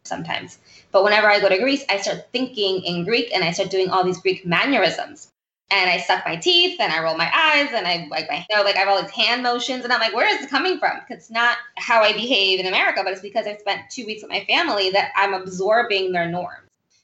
sometimes. 0.03 0.59
But 0.91 1.03
whenever 1.03 1.27
I 1.27 1.39
go 1.39 1.49
to 1.49 1.57
Greece, 1.57 1.83
I 1.89 1.97
start 1.97 2.27
thinking 2.31 2.83
in 2.83 3.03
Greek 3.03 3.33
and 3.33 3.43
I 3.43 3.51
start 3.51 3.71
doing 3.71 3.89
all 3.89 4.03
these 4.03 4.19
Greek 4.19 4.45
mannerisms. 4.45 5.29
And 5.71 5.89
I 5.89 5.97
suck 5.97 6.23
my 6.23 6.35
teeth 6.35 6.79
and 6.79 6.93
I 6.93 7.01
roll 7.01 7.17
my 7.17 7.31
eyes 7.33 7.69
and 7.73 7.87
I 7.87 8.07
like 8.11 8.29
my 8.29 8.45
you 8.47 8.55
know, 8.55 8.61
like 8.61 8.75
I 8.75 8.79
have 8.79 8.89
all 8.89 9.01
these 9.01 9.09
hand 9.09 9.41
motions 9.41 9.83
and 9.83 9.91
I'm 9.91 9.99
like, 9.99 10.13
where 10.13 10.27
is 10.27 10.43
it 10.43 10.49
coming 10.49 10.77
from? 10.77 10.99
Because 10.99 11.23
it's 11.23 11.31
not 11.31 11.57
how 11.77 12.03
I 12.03 12.13
behave 12.13 12.59
in 12.59 12.67
America, 12.67 13.01
but 13.03 13.11
it's 13.11 13.23
because 13.23 13.47
I 13.47 13.57
spent 13.57 13.89
two 13.89 14.05
weeks 14.05 14.21
with 14.21 14.29
my 14.29 14.45
family 14.45 14.91
that 14.91 15.11
I'm 15.15 15.33
absorbing 15.33 16.11
their 16.11 16.29
norms. 16.29 16.62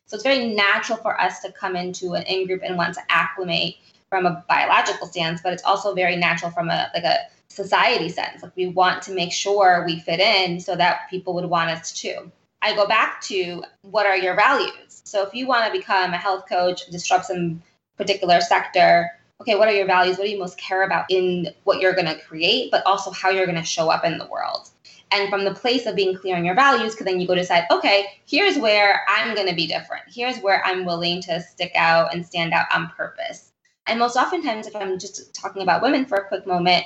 So 0.09 0.15
it's 0.15 0.23
very 0.23 0.53
natural 0.53 0.97
for 0.97 1.19
us 1.21 1.39
to 1.41 1.51
come 1.51 1.75
into 1.75 2.13
an 2.13 2.23
in 2.23 2.47
group 2.47 2.61
and 2.63 2.75
want 2.75 2.95
to 2.95 3.01
acclimate 3.09 3.77
from 4.09 4.25
a 4.25 4.43
biological 4.49 5.05
stance, 5.05 5.39
but 5.41 5.53
it's 5.53 5.63
also 5.63 5.93
very 5.93 6.15
natural 6.15 6.49
from 6.49 6.69
a 6.69 6.89
like 6.95 7.03
a 7.03 7.19
society 7.47 8.09
sense. 8.09 8.41
Like 8.41 8.55
we 8.55 8.69
want 8.69 9.03
to 9.03 9.13
make 9.13 9.31
sure 9.31 9.83
we 9.85 9.99
fit 9.99 10.19
in 10.19 10.59
so 10.59 10.75
that 10.75 11.01
people 11.11 11.35
would 11.35 11.45
want 11.45 11.69
us 11.69 11.91
to. 12.01 12.31
I 12.63 12.75
go 12.75 12.87
back 12.87 13.21
to 13.23 13.63
what 13.83 14.07
are 14.07 14.17
your 14.17 14.35
values? 14.35 15.01
So 15.03 15.21
if 15.25 15.35
you 15.35 15.45
want 15.45 15.71
to 15.71 15.79
become 15.79 16.13
a 16.13 16.17
health 16.17 16.45
coach, 16.49 16.87
disrupt 16.87 17.25
some 17.25 17.61
particular 17.95 18.41
sector, 18.41 19.11
okay, 19.41 19.55
what 19.55 19.67
are 19.67 19.73
your 19.73 19.85
values? 19.85 20.17
What 20.17 20.25
do 20.25 20.31
you 20.31 20.39
most 20.39 20.57
care 20.57 20.83
about 20.83 21.05
in 21.09 21.49
what 21.65 21.79
you're 21.79 21.93
going 21.93 22.07
to 22.07 22.19
create, 22.19 22.71
but 22.71 22.83
also 22.85 23.11
how 23.11 23.29
you're 23.29 23.45
going 23.45 23.57
to 23.57 23.63
show 23.63 23.89
up 23.89 24.03
in 24.03 24.17
the 24.17 24.25
world? 24.25 24.69
And 25.11 25.29
from 25.29 25.43
the 25.43 25.53
place 25.53 25.87
of 25.87 25.95
being 25.95 26.15
clear 26.15 26.35
on 26.35 26.45
your 26.45 26.55
values, 26.55 26.93
because 26.93 27.05
then 27.05 27.19
you 27.19 27.27
go 27.27 27.33
decide, 27.33 27.63
okay, 27.71 28.05
here's 28.27 28.57
where 28.57 29.01
I'm 29.07 29.33
going 29.33 29.47
to 29.47 29.55
be 29.55 29.65
different. 29.65 30.03
Here's 30.07 30.37
where 30.39 30.63
I'm 30.65 30.85
willing 30.85 31.21
to 31.23 31.41
stick 31.41 31.71
out 31.75 32.13
and 32.13 32.25
stand 32.25 32.53
out 32.53 32.67
on 32.73 32.89
purpose. 32.89 33.51
And 33.87 33.97
most 33.97 34.15
oftentimes, 34.15 34.67
if 34.67 34.75
I'm 34.75 34.99
just 34.99 35.33
talking 35.33 35.63
about 35.63 35.81
women 35.81 36.05
for 36.05 36.17
a 36.17 36.27
quick 36.27 36.45
moment, 36.45 36.85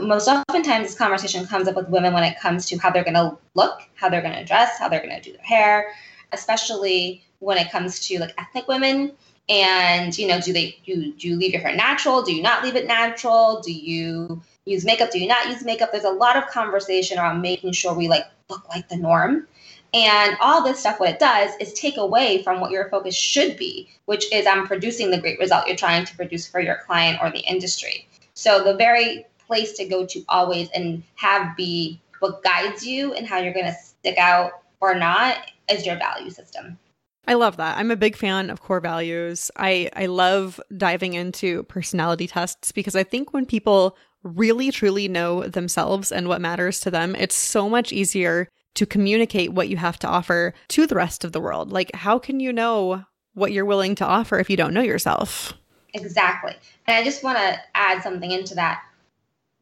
most 0.00 0.28
oftentimes 0.28 0.86
this 0.86 0.96
conversation 0.96 1.46
comes 1.46 1.68
up 1.68 1.76
with 1.76 1.88
women 1.88 2.14
when 2.14 2.24
it 2.24 2.38
comes 2.40 2.66
to 2.66 2.78
how 2.78 2.90
they're 2.90 3.04
going 3.04 3.14
to 3.14 3.36
look, 3.54 3.82
how 3.94 4.08
they're 4.08 4.22
going 4.22 4.34
to 4.34 4.44
dress, 4.44 4.78
how 4.78 4.88
they're 4.88 5.02
going 5.04 5.14
to 5.14 5.20
do 5.20 5.32
their 5.32 5.44
hair, 5.44 5.92
especially 6.32 7.24
when 7.40 7.58
it 7.58 7.70
comes 7.70 8.00
to 8.06 8.18
like 8.18 8.34
ethnic 8.38 8.66
women. 8.68 9.12
And 9.48 10.16
you 10.16 10.26
know, 10.26 10.40
do 10.40 10.52
they 10.52 10.78
do, 10.84 11.12
do 11.14 11.28
you 11.28 11.36
leave 11.36 11.52
your 11.52 11.62
hair 11.62 11.74
natural? 11.74 12.22
Do 12.22 12.34
you 12.34 12.42
not 12.42 12.62
leave 12.62 12.76
it 12.76 12.86
natural? 12.86 13.60
Do 13.60 13.72
you 13.72 14.42
use 14.68 14.84
makeup? 14.84 15.10
Do 15.10 15.18
you 15.18 15.28
not 15.28 15.48
use 15.48 15.64
makeup? 15.64 15.90
There's 15.92 16.04
a 16.04 16.10
lot 16.10 16.36
of 16.36 16.46
conversation 16.48 17.18
around 17.18 17.40
making 17.40 17.72
sure 17.72 17.94
we 17.94 18.08
like 18.08 18.24
look 18.48 18.68
like 18.68 18.88
the 18.88 18.96
norm. 18.96 19.46
And 19.94 20.36
all 20.40 20.62
this 20.62 20.80
stuff, 20.80 21.00
what 21.00 21.08
it 21.08 21.18
does 21.18 21.52
is 21.60 21.72
take 21.72 21.96
away 21.96 22.42
from 22.42 22.60
what 22.60 22.70
your 22.70 22.90
focus 22.90 23.14
should 23.14 23.56
be, 23.56 23.88
which 24.04 24.30
is 24.32 24.46
on 24.46 24.66
producing 24.66 25.10
the 25.10 25.18
great 25.18 25.38
result 25.38 25.66
you're 25.66 25.76
trying 25.76 26.04
to 26.04 26.16
produce 26.16 26.46
for 26.46 26.60
your 26.60 26.76
client 26.86 27.18
or 27.22 27.30
the 27.30 27.40
industry. 27.40 28.06
So 28.34 28.62
the 28.62 28.76
very 28.76 29.24
place 29.46 29.72
to 29.74 29.86
go 29.86 30.04
to 30.06 30.24
always 30.28 30.68
and 30.70 31.02
have 31.14 31.56
be 31.56 32.00
what 32.20 32.42
guides 32.42 32.86
you 32.86 33.14
and 33.14 33.26
how 33.26 33.38
you're 33.38 33.54
going 33.54 33.66
to 33.66 33.72
stick 33.72 34.18
out 34.18 34.52
or 34.80 34.94
not 34.94 35.38
is 35.70 35.86
your 35.86 35.96
value 35.96 36.30
system. 36.30 36.78
I 37.26 37.34
love 37.34 37.58
that. 37.58 37.76
I'm 37.76 37.90
a 37.90 37.96
big 37.96 38.16
fan 38.16 38.48
of 38.48 38.62
core 38.62 38.80
values. 38.80 39.50
I 39.56 39.90
I 39.94 40.06
love 40.06 40.58
diving 40.76 41.12
into 41.12 41.62
personality 41.64 42.26
tests 42.26 42.72
because 42.72 42.96
I 42.96 43.04
think 43.04 43.34
when 43.34 43.44
people 43.44 43.98
really 44.36 44.70
truly 44.70 45.08
know 45.08 45.42
themselves 45.42 46.12
and 46.12 46.28
what 46.28 46.40
matters 46.40 46.80
to 46.80 46.90
them, 46.90 47.14
it's 47.16 47.34
so 47.34 47.68
much 47.68 47.92
easier 47.92 48.48
to 48.74 48.86
communicate 48.86 49.52
what 49.52 49.68
you 49.68 49.76
have 49.76 49.98
to 50.00 50.08
offer 50.08 50.54
to 50.68 50.86
the 50.86 50.94
rest 50.94 51.24
of 51.24 51.32
the 51.32 51.40
world. 51.40 51.72
Like 51.72 51.90
how 51.94 52.18
can 52.18 52.40
you 52.40 52.52
know 52.52 53.04
what 53.34 53.52
you're 53.52 53.64
willing 53.64 53.94
to 53.96 54.06
offer 54.06 54.38
if 54.38 54.50
you 54.50 54.56
don't 54.56 54.74
know 54.74 54.82
yourself? 54.82 55.52
Exactly. 55.94 56.54
And 56.86 56.96
I 56.96 57.04
just 57.04 57.24
want 57.24 57.38
to 57.38 57.58
add 57.74 58.02
something 58.02 58.30
into 58.30 58.54
that 58.54 58.82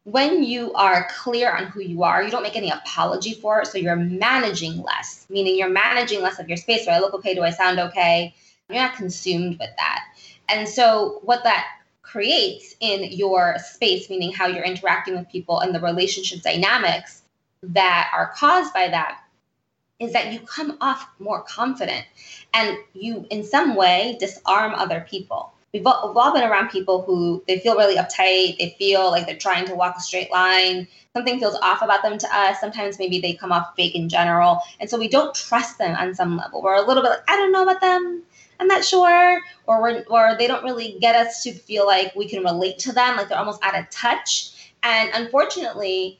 when 0.07 0.41
you 0.41 0.71
are 0.73 1.05
clear 1.09 1.53
on 1.53 1.65
who 1.65 1.81
you 1.81 2.01
are, 2.03 2.23
you 2.23 2.31
don't 2.31 2.41
make 2.41 2.55
any 2.55 2.69
apology 2.69 3.33
for 3.33 3.59
it. 3.59 3.67
So 3.67 3.77
you're 3.77 3.97
managing 3.97 4.81
less, 4.81 5.25
meaning 5.29 5.57
you're 5.57 5.67
managing 5.67 6.21
less 6.21 6.39
of 6.39 6.47
your 6.47 6.55
space. 6.55 6.85
Do 6.85 6.91
I 6.91 6.99
look 6.99 7.13
okay? 7.15 7.35
Do 7.35 7.43
I 7.43 7.49
sound 7.49 7.77
okay? 7.77 8.33
You're 8.69 8.81
not 8.81 8.95
consumed 8.95 9.59
with 9.59 9.69
that. 9.77 10.05
And 10.47 10.67
so 10.67 11.19
what 11.23 11.43
that 11.43 11.65
creates 12.07 12.75
in 12.79 13.11
your 13.11 13.57
space, 13.59 14.09
meaning 14.09 14.31
how 14.31 14.47
you're 14.47 14.63
interacting 14.63 15.15
with 15.17 15.29
people 15.29 15.59
and 15.59 15.75
the 15.75 15.79
relationship 15.79 16.41
dynamics 16.41 17.23
that 17.61 18.09
are 18.15 18.31
caused 18.35 18.73
by 18.73 18.87
that, 18.87 19.19
is 19.99 20.13
that 20.13 20.31
you 20.31 20.39
come 20.41 20.77
off 20.79 21.09
more 21.19 21.41
confident 21.41 22.05
and 22.53 22.77
you, 22.93 23.25
in 23.29 23.43
some 23.43 23.75
way, 23.75 24.15
disarm 24.19 24.73
other 24.75 25.05
people. 25.09 25.53
We've 25.73 25.85
all, 25.85 26.07
we've 26.07 26.17
all 26.17 26.33
been 26.33 26.49
around 26.49 26.69
people 26.69 27.01
who 27.01 27.43
they 27.47 27.59
feel 27.59 27.75
really 27.75 27.97
uptight. 27.97 28.57
They 28.57 28.75
feel 28.79 29.11
like 29.11 29.25
they're 29.25 29.37
trying 29.37 29.65
to 29.65 29.75
walk 29.75 29.95
a 29.97 30.01
straight 30.01 30.31
line. 30.31 30.87
Something 31.13 31.39
feels 31.39 31.55
off 31.61 31.81
about 31.81 32.03
them 32.03 32.17
to 32.17 32.27
us. 32.35 32.59
Sometimes 32.61 32.99
maybe 32.99 33.19
they 33.19 33.33
come 33.33 33.51
off 33.51 33.75
fake 33.75 33.95
in 33.95 34.07
general. 34.07 34.61
And 34.79 34.89
so 34.89 34.97
we 34.97 35.09
don't 35.09 35.35
trust 35.35 35.77
them 35.77 35.95
on 35.95 36.15
some 36.15 36.37
level. 36.37 36.61
We're 36.61 36.75
a 36.75 36.87
little 36.87 37.03
bit 37.03 37.09
like, 37.09 37.29
I 37.29 37.35
don't 37.35 37.51
know 37.51 37.63
about 37.63 37.81
them. 37.81 38.23
I'm 38.59 38.67
not 38.67 38.83
sure. 38.83 39.41
Or, 39.65 39.81
we're, 39.81 40.03
or 40.09 40.35
they 40.37 40.47
don't 40.47 40.63
really 40.63 40.97
get 40.99 41.15
us 41.15 41.43
to 41.43 41.53
feel 41.53 41.85
like 41.85 42.15
we 42.15 42.27
can 42.27 42.43
relate 42.43 42.79
to 42.79 42.93
them, 42.93 43.17
like 43.17 43.29
they're 43.29 43.37
almost 43.37 43.63
out 43.63 43.77
of 43.77 43.89
touch. 43.89 44.71
And 44.83 45.09
unfortunately, 45.13 46.19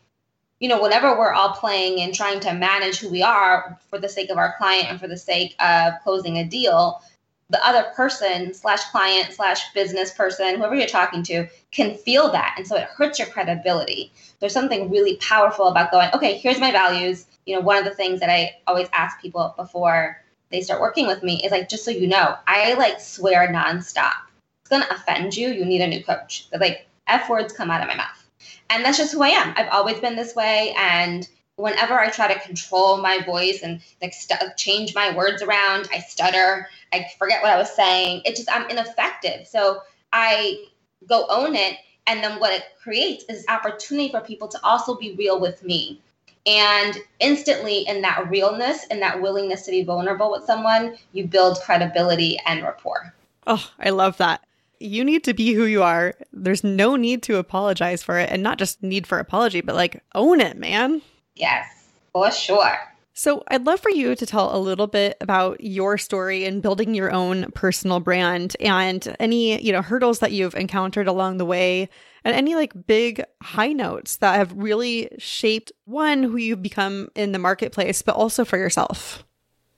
you 0.60 0.68
know, 0.68 0.82
whenever 0.82 1.18
we're 1.18 1.34
all 1.34 1.52
playing 1.52 2.02
and 2.02 2.14
trying 2.14 2.40
to 2.42 2.54
manage 2.54 3.00
who 3.00 3.10
we 3.10 3.22
are 3.22 3.80
for 3.90 4.00
the 4.00 4.10
sake 4.10 4.30
of 4.30 4.38
our 4.38 4.56
client 4.58 4.90
and 4.90 5.00
for 5.00 5.08
the 5.08 5.18
sake 5.18 5.56
of 5.60 5.94
closing 6.04 6.38
a 6.38 6.46
deal, 6.46 7.02
the 7.50 7.66
other 7.66 7.92
person 7.96 8.54
slash 8.54 8.84
client 8.92 9.32
slash 9.32 9.72
business 9.74 10.14
person, 10.14 10.58
whoever 10.58 10.76
you're 10.76 10.88
talking 10.88 11.24
to, 11.24 11.48
can 11.72 11.96
feel 11.96 12.30
that. 12.32 12.56
And 12.58 12.68
so 12.68 12.76
it 12.76 12.84
hurts 12.86 13.20
your 13.20 13.28
credibility. 13.30 14.12
There's 14.40 14.54
something 14.54 14.90
really 14.90 15.16
powerful 15.18 15.68
about 15.68 15.92
going, 15.92 16.10
okay, 16.14 16.38
here's 16.38 16.60
my 16.60 16.72
values. 16.72 17.26
You 17.46 17.56
know, 17.56 17.62
one 17.62 17.78
of 17.78 17.86
the 17.86 17.96
things 17.96 18.20
that 18.20 18.30
I 18.30 18.58
always 18.68 18.90
ask 18.92 19.22
people 19.22 19.54
before 19.56 20.22
they 20.52 20.62
start 20.62 20.82
working 20.82 21.08
with 21.08 21.24
me 21.24 21.42
is 21.44 21.52
like, 21.52 21.70
just 21.70 21.86
so 21.86 21.92
you 21.92 22.08
know, 22.08 22.36
I 22.48 22.76
like 22.76 23.02
swear 23.02 23.50
nonstop. 23.54 24.14
It's 24.62 24.70
gonna 24.70 24.88
offend 24.92 25.38
you. 25.38 25.50
You 25.50 25.66
need 25.66 25.82
a 25.82 25.88
new 25.88 26.04
coach. 26.04 26.48
But 26.52 26.62
like 26.62 26.88
F 27.08 27.30
words 27.30 27.54
come 27.54 27.72
out 27.72 27.82
of 27.82 27.90
my 27.90 27.96
mouth. 27.98 28.26
And 28.72 28.86
that's 28.86 28.98
just 29.00 29.14
who 29.14 29.24
I 29.24 29.30
am. 29.30 29.54
I've 29.58 29.70
always 29.72 30.00
been 30.00 30.16
this 30.18 30.36
way. 30.36 30.76
And 30.80 31.28
whenever 31.58 32.00
I 32.00 32.10
try 32.12 32.34
to 32.34 32.40
control 32.42 32.98
my 32.98 33.22
voice 33.26 33.62
and 33.64 33.82
like 34.02 34.14
st- 34.14 34.58
change 34.58 34.96
my 34.96 35.16
words 35.16 35.44
around, 35.44 35.90
I 35.94 36.00
stutter. 36.00 36.70
I 36.94 37.08
forget 37.20 37.44
what 37.44 37.52
I 37.52 37.58
was 37.58 37.76
saying. 37.76 38.24
It 38.26 38.36
just 38.38 38.52
I'm 38.52 38.70
ineffective. 38.70 39.48
So 39.48 39.82
I 40.14 40.66
go 41.08 41.28
own 41.30 41.56
it, 41.56 41.78
and 42.08 42.24
then 42.24 42.40
what 42.40 42.54
it 42.54 42.64
creates 42.82 43.26
is 43.30 43.46
opportunity 43.50 44.10
for 44.12 44.22
people 44.22 44.48
to 44.50 44.60
also 44.64 44.96
be 44.98 45.16
real 45.16 45.40
with 45.40 45.64
me. 45.64 46.02
And 46.48 46.98
instantly, 47.20 47.86
in 47.88 48.02
that 48.04 48.30
realness 48.30 48.86
and 48.90 49.02
that 49.02 49.22
willingness 49.22 49.66
to 49.66 49.72
be 49.72 49.84
vulnerable 49.84 50.32
with 50.32 50.46
someone, 50.46 50.98
you 51.12 51.28
build 51.28 51.60
credibility 51.60 52.40
and 52.46 52.64
rapport. 52.64 53.14
Oh, 53.46 53.70
I 53.80 53.90
love 53.90 54.18
that. 54.18 54.46
You 54.80 55.04
need 55.04 55.26
to 55.26 55.34
be 55.34 55.54
who 55.54 55.66
you 55.66 55.84
are. 55.84 56.14
There's 56.32 56.64
no 56.64 56.96
need 56.96 57.22
to 57.24 57.38
apologize 57.38 58.02
for 58.02 58.18
it, 58.18 58.30
and 58.32 58.42
not 58.42 58.60
just 58.60 58.82
need 58.82 59.06
for 59.06 59.20
apology, 59.20 59.60
but 59.60 59.76
like 59.76 60.02
own 60.16 60.40
it, 60.40 60.58
man. 60.58 61.02
Yes, 61.36 61.68
for 62.14 62.32
sure. 62.32 62.78
So, 63.14 63.44
I'd 63.48 63.66
love 63.66 63.80
for 63.80 63.90
you 63.90 64.16
to 64.16 64.26
tell 64.28 64.56
a 64.56 64.60
little 64.60 64.86
bit 64.86 65.18
about 65.20 65.60
your 65.62 65.98
story 65.98 66.46
and 66.46 66.62
building 66.62 66.94
your 66.94 67.12
own 67.12 67.52
personal 67.56 68.00
brand 68.00 68.56
and 68.60 69.16
any, 69.20 69.60
you 69.60 69.72
know, 69.72 69.82
hurdles 69.82 70.20
that 70.20 70.32
you've 70.32 70.54
encountered 70.54 71.08
along 71.08 71.38
the 71.38 71.46
way 71.46 71.90
and 72.24 72.36
any 72.36 72.56
like 72.56 72.88
big 72.88 73.24
high 73.42 73.74
notes 73.74 74.18
that 74.18 74.36
have 74.36 74.54
really 74.54 75.10
shaped 75.18 75.72
one 75.86 76.24
who 76.24 76.38
you've 76.38 76.62
become 76.62 77.10
in 77.16 77.32
the 77.32 77.40
marketplace, 77.40 78.02
but 78.02 78.16
also 78.16 78.46
for 78.46 78.58
yourself. 78.58 79.24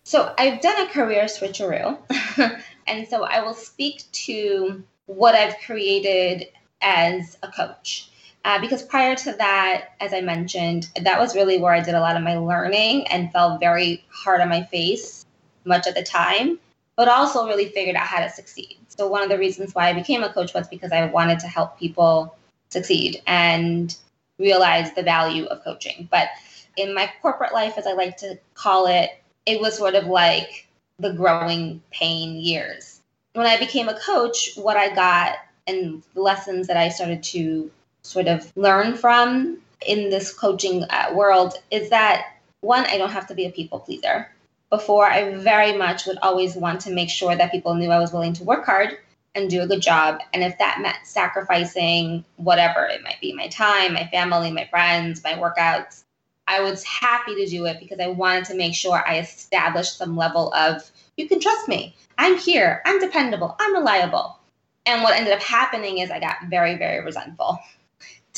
So, 0.04 0.34
I've 0.40 0.62
done 0.62 0.88
a 0.88 0.90
career 0.90 1.26
switcheroo. 1.26 1.98
and 2.88 3.08
so 3.08 3.24
I 3.24 3.42
will 3.42 3.54
speak 3.54 4.04
to 4.12 4.84
what 5.06 5.36
I've 5.36 5.56
created 5.66 6.48
as 6.82 7.38
a 7.44 7.52
coach. 7.52 8.10
Uh, 8.46 8.60
because 8.60 8.82
prior 8.82 9.16
to 9.16 9.34
that, 9.34 9.90
as 10.00 10.14
I 10.14 10.22
mentioned, 10.22 10.90
that 11.02 11.20
was 11.20 11.36
really 11.36 11.60
where 11.60 11.74
I 11.74 11.82
did 11.82 11.94
a 11.94 12.00
lot 12.00 12.16
of 12.16 12.24
my 12.24 12.38
learning 12.38 13.08
and 13.08 13.32
fell 13.32 13.58
very 13.58 14.04
hard 14.10 14.42
on 14.42 14.50
my 14.50 14.64
face 14.64 15.26
much 15.66 15.88
at 15.88 15.96
the 15.96 16.04
time, 16.04 16.58
but 17.00 17.08
also 17.08 17.48
really 17.48 17.70
figured 17.70 17.96
out 17.96 18.06
how 18.06 18.20
to 18.20 18.30
succeed. 18.30 18.76
So, 18.90 19.08
one 19.08 19.24
of 19.24 19.30
the 19.30 19.38
reasons 19.38 19.74
why 19.74 19.88
I 19.88 19.94
became 19.94 20.22
a 20.22 20.34
coach 20.34 20.54
was 20.54 20.68
because 20.68 20.92
I 20.92 21.06
wanted 21.06 21.40
to 21.40 21.48
help 21.48 21.80
people 21.80 22.36
succeed 22.68 23.22
and 23.26 23.96
realize 24.38 24.92
the 24.92 25.04
value 25.04 25.46
of 25.46 25.64
coaching. 25.64 26.10
But 26.12 26.28
in 26.76 26.94
my 26.94 27.10
corporate 27.22 27.54
life, 27.54 27.78
as 27.78 27.88
I 27.88 27.94
like 27.94 28.18
to 28.18 28.38
call 28.54 28.88
it, 28.88 29.12
it 29.46 29.62
was 29.62 29.78
sort 29.78 29.96
of 29.96 30.08
like 30.08 30.68
the 31.00 31.14
growing 31.14 31.82
pain 31.90 32.36
years. 32.36 33.00
When 33.32 33.48
I 33.48 33.58
became 33.58 33.88
a 33.88 33.98
coach, 33.98 34.50
what 34.58 34.76
I 34.76 34.94
got 34.94 35.38
and 35.68 36.04
the 36.16 36.22
lessons 36.22 36.68
that 36.68 36.76
I 36.76 36.90
started 36.90 37.24
to 37.24 37.72
sort 38.02 38.28
of 38.28 38.52
learn 38.58 38.94
from 38.94 39.60
in 39.88 40.10
this 40.10 40.34
coaching 40.34 40.84
uh, 40.90 41.12
world 41.14 41.54
is 41.72 41.90
that 41.92 42.34
one, 42.60 42.86
I 42.88 42.98
don't 42.98 43.12
have 43.12 43.28
to 43.28 43.36
be 43.36 43.46
a 43.46 43.52
people 43.52 43.80
pleaser. 43.80 44.28
Before, 44.70 45.06
I 45.06 45.36
very 45.36 45.76
much 45.76 46.06
would 46.06 46.20
always 46.22 46.56
want 46.56 46.82
to 46.82 46.92
make 46.92 47.10
sure 47.10 47.36
that 47.36 47.52
people 47.52 47.74
knew 47.76 47.90
I 47.90 48.00
was 48.00 48.14
willing 48.14 48.34
to 48.34 48.44
work 48.44 48.66
hard 48.66 48.98
and 49.36 49.50
do 49.50 49.62
a 49.62 49.68
good 49.68 49.82
job. 49.82 50.20
And 50.34 50.44
if 50.44 50.58
that 50.60 50.82
meant 50.82 50.98
sacrificing 51.04 52.24
whatever 52.38 52.86
it 52.86 53.04
might 53.04 53.22
be 53.22 53.34
my 53.34 53.48
time, 53.48 53.94
my 53.94 54.08
family, 54.08 54.52
my 54.52 54.66
friends, 54.66 55.24
my 55.24 55.34
workouts 55.34 56.04
I 56.50 56.62
was 56.62 56.84
happy 56.84 57.36
to 57.36 57.46
do 57.46 57.68
it 57.68 57.80
because 57.80 58.00
I 58.00 58.08
wanted 58.08 58.46
to 58.46 58.56
make 58.56 58.74
sure 58.74 59.04
I 59.08 59.20
established 59.20 60.00
some 60.00 60.18
level 60.18 60.52
of 60.56 60.90
you 61.16 61.28
can 61.28 61.40
trust 61.40 61.68
me. 61.68 61.96
I'm 62.18 62.40
here. 62.40 62.82
I'm 62.86 63.00
dependable. 63.00 63.56
I'm 63.60 63.76
reliable. 63.76 64.40
And 64.88 65.04
what 65.04 65.16
ended 65.16 65.32
up 65.32 65.44
happening 65.44 66.00
is 66.00 66.10
I 66.10 66.20
got 66.20 66.38
very, 66.50 66.76
very 66.76 67.06
resentful 67.06 67.60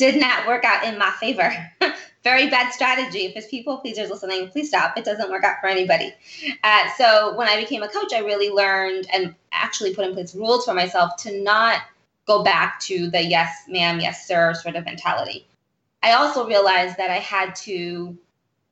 did 0.02 0.20
not 0.20 0.48
work 0.48 0.64
out 0.64 0.82
in 0.84 0.98
my 0.98 1.10
favor. 1.20 1.54
Very 2.24 2.50
bad 2.50 2.72
strategy. 2.72 3.20
If 3.20 3.34
there's 3.34 3.46
people 3.46 3.78
pleasers 3.78 4.10
listening, 4.10 4.48
please 4.48 4.66
stop. 4.66 4.98
It 4.98 5.04
doesn't 5.04 5.30
work 5.30 5.44
out 5.44 5.60
for 5.60 5.68
anybody. 5.68 6.12
Uh, 6.64 6.88
so 6.98 7.36
when 7.36 7.46
I 7.46 7.60
became 7.60 7.84
a 7.84 7.88
coach, 7.88 8.12
I 8.12 8.18
really 8.18 8.50
learned 8.50 9.06
and 9.14 9.32
actually 9.52 9.94
put 9.94 10.04
in 10.04 10.12
place 10.12 10.34
rules 10.34 10.64
for 10.64 10.74
myself 10.74 11.16
to 11.18 11.40
not 11.40 11.82
go 12.26 12.42
back 12.42 12.80
to 12.80 13.10
the 13.10 13.22
yes, 13.22 13.62
ma'am, 13.68 14.00
yes, 14.00 14.26
sir 14.26 14.54
sort 14.54 14.74
of 14.74 14.84
mentality. 14.84 15.46
I 16.02 16.14
also 16.14 16.48
realized 16.48 16.96
that 16.96 17.10
I 17.10 17.18
had 17.18 17.54
to, 17.56 18.18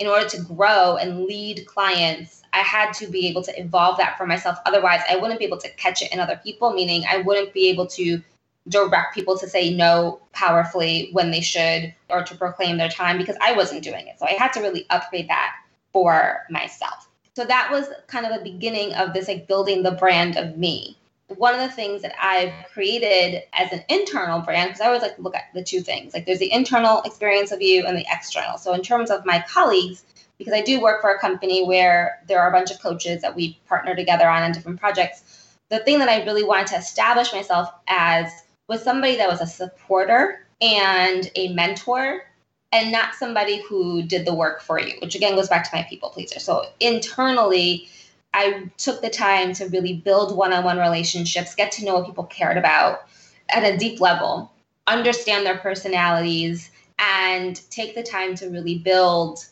in 0.00 0.08
order 0.08 0.28
to 0.30 0.42
grow 0.42 0.96
and 0.96 1.26
lead 1.26 1.64
clients, 1.66 2.42
I 2.52 2.58
had 2.58 2.92
to 2.94 3.06
be 3.06 3.28
able 3.28 3.44
to 3.44 3.60
evolve 3.60 3.98
that 3.98 4.18
for 4.18 4.26
myself. 4.26 4.58
Otherwise, 4.66 5.02
I 5.08 5.14
wouldn't 5.14 5.38
be 5.38 5.46
able 5.46 5.58
to 5.58 5.70
catch 5.74 6.02
it 6.02 6.12
in 6.12 6.18
other 6.18 6.40
people, 6.42 6.72
meaning 6.72 7.04
I 7.08 7.18
wouldn't 7.18 7.52
be 7.52 7.68
able 7.68 7.86
to 7.86 8.20
direct 8.68 9.14
people 9.14 9.38
to 9.38 9.48
say 9.48 9.72
no 9.72 10.20
powerfully 10.32 11.10
when 11.12 11.30
they 11.30 11.40
should 11.40 11.94
or 12.08 12.22
to 12.22 12.34
proclaim 12.34 12.76
their 12.76 12.88
time 12.88 13.18
because 13.18 13.36
I 13.40 13.52
wasn't 13.52 13.82
doing 13.82 14.06
it. 14.06 14.18
So 14.18 14.26
I 14.26 14.32
had 14.32 14.52
to 14.54 14.60
really 14.60 14.86
upgrade 14.90 15.28
that 15.28 15.52
for 15.92 16.40
myself. 16.50 17.08
So 17.34 17.44
that 17.44 17.70
was 17.70 17.86
kind 18.06 18.26
of 18.26 18.34
the 18.34 18.50
beginning 18.50 18.92
of 18.94 19.12
this 19.14 19.28
like 19.28 19.46
building 19.46 19.82
the 19.82 19.92
brand 19.92 20.36
of 20.36 20.56
me. 20.56 20.96
One 21.28 21.54
of 21.54 21.60
the 21.60 21.74
things 21.74 22.02
that 22.02 22.12
I've 22.20 22.52
created 22.72 23.44
as 23.52 23.72
an 23.72 23.84
internal 23.88 24.40
brand, 24.40 24.70
because 24.70 24.80
I 24.80 24.86
always 24.86 25.02
like 25.02 25.16
to 25.16 25.22
look 25.22 25.36
at 25.36 25.44
the 25.54 25.62
two 25.62 25.80
things 25.80 26.12
like 26.12 26.26
there's 26.26 26.40
the 26.40 26.52
internal 26.52 27.02
experience 27.02 27.52
of 27.52 27.62
you 27.62 27.86
and 27.86 27.96
the 27.96 28.04
external. 28.10 28.58
So, 28.58 28.74
in 28.74 28.82
terms 28.82 29.10
of 29.10 29.24
my 29.24 29.44
colleagues, 29.48 30.02
because 30.38 30.52
I 30.52 30.60
do 30.60 30.80
work 30.80 31.00
for 31.00 31.10
a 31.10 31.20
company 31.20 31.64
where 31.64 32.20
there 32.26 32.40
are 32.40 32.48
a 32.48 32.52
bunch 32.52 32.72
of 32.72 32.80
coaches 32.80 33.22
that 33.22 33.36
we 33.36 33.60
partner 33.68 33.94
together 33.94 34.28
on 34.28 34.42
on 34.42 34.50
different 34.50 34.80
projects, 34.80 35.56
the 35.68 35.78
thing 35.78 36.00
that 36.00 36.08
I 36.08 36.24
really 36.24 36.42
wanted 36.42 36.66
to 36.68 36.76
establish 36.76 37.32
myself 37.32 37.70
as 37.86 38.32
was 38.70 38.84
somebody 38.84 39.16
that 39.16 39.28
was 39.28 39.40
a 39.40 39.46
supporter 39.46 40.46
and 40.60 41.28
a 41.34 41.52
mentor 41.54 42.22
and 42.70 42.92
not 42.92 43.16
somebody 43.16 43.60
who 43.62 44.00
did 44.00 44.24
the 44.24 44.32
work 44.32 44.62
for 44.62 44.78
you, 44.78 44.94
which 45.02 45.16
again 45.16 45.34
goes 45.34 45.48
back 45.48 45.68
to 45.68 45.76
my 45.76 45.82
people 45.90 46.08
pleaser. 46.10 46.38
So 46.38 46.66
internally, 46.78 47.88
I 48.32 48.70
took 48.76 49.02
the 49.02 49.10
time 49.10 49.52
to 49.54 49.66
really 49.66 49.94
build 49.94 50.36
one 50.36 50.52
on 50.52 50.62
one 50.62 50.78
relationships, 50.78 51.56
get 51.56 51.72
to 51.72 51.84
know 51.84 51.96
what 51.96 52.06
people 52.06 52.22
cared 52.24 52.56
about 52.56 53.08
at 53.48 53.64
a 53.64 53.76
deep 53.76 54.00
level, 54.00 54.52
understand 54.86 55.44
their 55.44 55.58
personalities, 55.58 56.70
and 57.00 57.60
take 57.70 57.96
the 57.96 58.04
time 58.04 58.36
to 58.36 58.50
really 58.50 58.78
build 58.78 59.46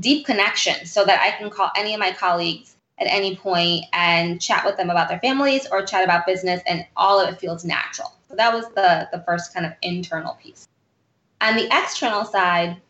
deep 0.00 0.24
connections 0.24 0.90
so 0.90 1.04
that 1.04 1.20
I 1.20 1.36
can 1.36 1.50
call 1.50 1.70
any 1.76 1.92
of 1.92 2.00
my 2.00 2.12
colleagues 2.12 2.76
at 2.98 3.08
any 3.08 3.36
point 3.36 3.84
and 3.92 4.40
chat 4.40 4.64
with 4.64 4.78
them 4.78 4.88
about 4.88 5.10
their 5.10 5.18
families 5.18 5.66
or 5.70 5.84
chat 5.84 6.02
about 6.02 6.24
business, 6.24 6.62
and 6.66 6.86
all 6.96 7.20
of 7.20 7.28
it 7.28 7.38
feels 7.38 7.62
natural. 7.62 8.14
So 8.34 8.38
that 8.38 8.52
was 8.52 8.66
the, 8.74 9.08
the 9.12 9.22
first 9.22 9.54
kind 9.54 9.64
of 9.64 9.74
internal 9.80 10.34
piece. 10.42 10.66
On 11.40 11.54
the 11.54 11.66
external 11.66 12.24
side, 12.24 12.82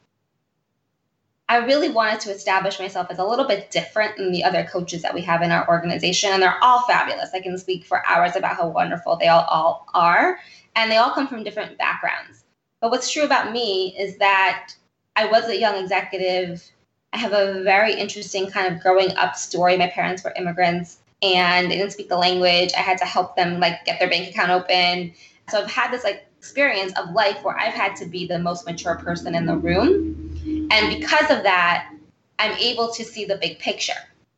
I 1.50 1.58
really 1.58 1.90
wanted 1.90 2.20
to 2.20 2.30
establish 2.30 2.78
myself 2.78 3.08
as 3.10 3.18
a 3.18 3.24
little 3.24 3.46
bit 3.46 3.70
different 3.70 4.16
than 4.16 4.32
the 4.32 4.42
other 4.42 4.64
coaches 4.64 5.02
that 5.02 5.12
we 5.12 5.20
have 5.20 5.42
in 5.42 5.50
our 5.50 5.68
organization. 5.68 6.30
And 6.30 6.42
they're 6.42 6.56
all 6.62 6.86
fabulous. 6.86 7.28
I 7.34 7.40
can 7.40 7.58
speak 7.58 7.84
for 7.84 8.06
hours 8.06 8.36
about 8.36 8.56
how 8.56 8.68
wonderful 8.68 9.16
they 9.16 9.28
all, 9.28 9.44
all 9.50 9.86
are. 9.92 10.38
And 10.76 10.90
they 10.90 10.96
all 10.96 11.10
come 11.10 11.28
from 11.28 11.44
different 11.44 11.76
backgrounds. 11.76 12.44
But 12.80 12.90
what's 12.90 13.12
true 13.12 13.24
about 13.24 13.52
me 13.52 13.94
is 13.98 14.16
that 14.16 14.74
I 15.14 15.26
was 15.26 15.44
a 15.50 15.60
young 15.60 15.76
executive. 15.76 16.64
I 17.12 17.18
have 17.18 17.34
a 17.34 17.62
very 17.62 17.92
interesting 17.92 18.50
kind 18.50 18.74
of 18.74 18.80
growing 18.80 19.14
up 19.16 19.36
story. 19.36 19.76
My 19.76 19.88
parents 19.88 20.24
were 20.24 20.32
immigrants 20.38 21.00
and 21.22 21.70
they 21.70 21.76
didn't 21.76 21.92
speak 21.92 22.08
the 22.08 22.16
language. 22.16 22.72
I 22.74 22.80
had 22.80 22.96
to 22.98 23.04
help 23.04 23.36
them 23.36 23.60
like 23.60 23.84
get 23.84 23.98
their 23.98 24.08
bank 24.08 24.30
account 24.30 24.50
open 24.50 25.12
So 25.48 25.62
I've 25.62 25.70
had 25.70 25.90
this 25.90 26.04
like 26.04 26.26
experience 26.38 26.92
of 26.98 27.10
life 27.12 27.42
where 27.42 27.56
I've 27.58 27.74
had 27.74 27.96
to 27.96 28.06
be 28.06 28.26
the 28.26 28.38
most 28.38 28.66
mature 28.66 28.96
person 28.96 29.34
in 29.34 29.46
the 29.46 29.56
room. 29.56 30.68
And 30.70 31.00
because 31.00 31.30
of 31.30 31.42
that, 31.42 31.90
I'm 32.38 32.52
able 32.58 32.92
to 32.92 33.04
see 33.04 33.24
the 33.24 33.36
big 33.36 33.58
picture. 33.58 33.94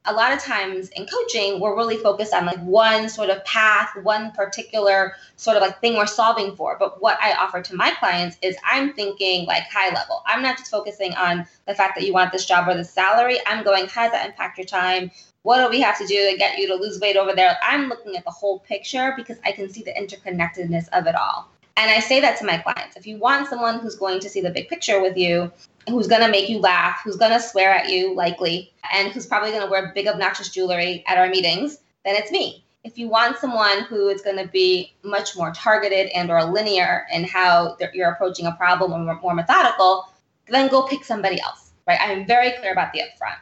A 0.08 0.12
lot 0.12 0.32
of 0.32 0.38
times 0.38 0.88
in 0.90 1.06
coaching, 1.06 1.58
we're 1.58 1.76
really 1.76 1.96
focused 1.96 2.32
on 2.32 2.46
like 2.46 2.60
one 2.60 3.08
sort 3.08 3.28
of 3.28 3.44
path, 3.44 3.90
one 4.04 4.30
particular 4.30 5.14
sort 5.34 5.56
of 5.56 5.62
like 5.62 5.80
thing 5.80 5.96
we're 5.96 6.06
solving 6.06 6.54
for. 6.54 6.76
But 6.78 7.02
what 7.02 7.18
I 7.20 7.32
offer 7.32 7.60
to 7.60 7.74
my 7.74 7.90
clients 7.98 8.38
is 8.40 8.56
I'm 8.64 8.92
thinking 8.92 9.46
like 9.46 9.64
high 9.64 9.92
level. 9.92 10.22
I'm 10.26 10.42
not 10.42 10.58
just 10.58 10.70
focusing 10.70 11.12
on 11.14 11.44
the 11.66 11.74
fact 11.74 11.96
that 11.96 12.06
you 12.06 12.12
want 12.12 12.30
this 12.30 12.46
job 12.46 12.68
or 12.68 12.74
the 12.74 12.84
salary. 12.84 13.38
I'm 13.46 13.64
going, 13.64 13.88
how 13.88 14.04
does 14.04 14.12
that 14.12 14.26
impact 14.26 14.58
your 14.58 14.66
time? 14.66 15.10
What 15.46 15.62
do 15.62 15.70
we 15.70 15.80
have 15.80 15.96
to 15.98 16.06
do 16.08 16.28
to 16.28 16.36
get 16.36 16.58
you 16.58 16.66
to 16.66 16.74
lose 16.74 16.98
weight 16.98 17.16
over 17.16 17.32
there? 17.32 17.56
I'm 17.62 17.88
looking 17.88 18.16
at 18.16 18.24
the 18.24 18.32
whole 18.32 18.58
picture 18.58 19.14
because 19.16 19.38
I 19.44 19.52
can 19.52 19.70
see 19.70 19.84
the 19.84 19.92
interconnectedness 19.92 20.88
of 20.92 21.06
it 21.06 21.14
all. 21.14 21.48
And 21.76 21.88
I 21.88 22.00
say 22.00 22.18
that 22.20 22.36
to 22.38 22.44
my 22.44 22.58
clients. 22.58 22.96
If 22.96 23.06
you 23.06 23.16
want 23.16 23.48
someone 23.48 23.78
who's 23.78 23.94
going 23.94 24.18
to 24.18 24.28
see 24.28 24.40
the 24.40 24.50
big 24.50 24.68
picture 24.68 25.00
with 25.00 25.16
you, 25.16 25.52
who's 25.88 26.08
going 26.08 26.22
to 26.22 26.32
make 26.32 26.48
you 26.48 26.58
laugh, 26.58 27.00
who's 27.04 27.14
going 27.14 27.30
to 27.30 27.38
swear 27.38 27.70
at 27.70 27.90
you, 27.90 28.12
likely, 28.12 28.72
and 28.92 29.12
who's 29.12 29.24
probably 29.24 29.50
going 29.50 29.62
to 29.62 29.70
wear 29.70 29.92
big, 29.94 30.08
obnoxious 30.08 30.48
jewelry 30.48 31.04
at 31.06 31.16
our 31.16 31.28
meetings, 31.28 31.78
then 32.04 32.16
it's 32.16 32.32
me. 32.32 32.64
If 32.82 32.98
you 32.98 33.06
want 33.06 33.38
someone 33.38 33.84
who 33.84 34.08
is 34.08 34.22
going 34.22 34.44
to 34.44 34.48
be 34.48 34.94
much 35.04 35.36
more 35.36 35.52
targeted 35.52 36.08
and 36.08 36.28
or 36.28 36.42
linear 36.42 37.06
in 37.12 37.22
how 37.22 37.76
you're 37.94 38.10
approaching 38.10 38.46
a 38.46 38.52
problem 38.56 38.92
or 38.92 39.20
more 39.20 39.34
methodical, 39.34 40.12
then 40.48 40.66
go 40.66 40.88
pick 40.88 41.04
somebody 41.04 41.40
else, 41.40 41.70
right? 41.86 42.00
I'm 42.02 42.26
very 42.26 42.50
clear 42.58 42.72
about 42.72 42.92
the 42.92 43.02
upfront. 43.02 43.36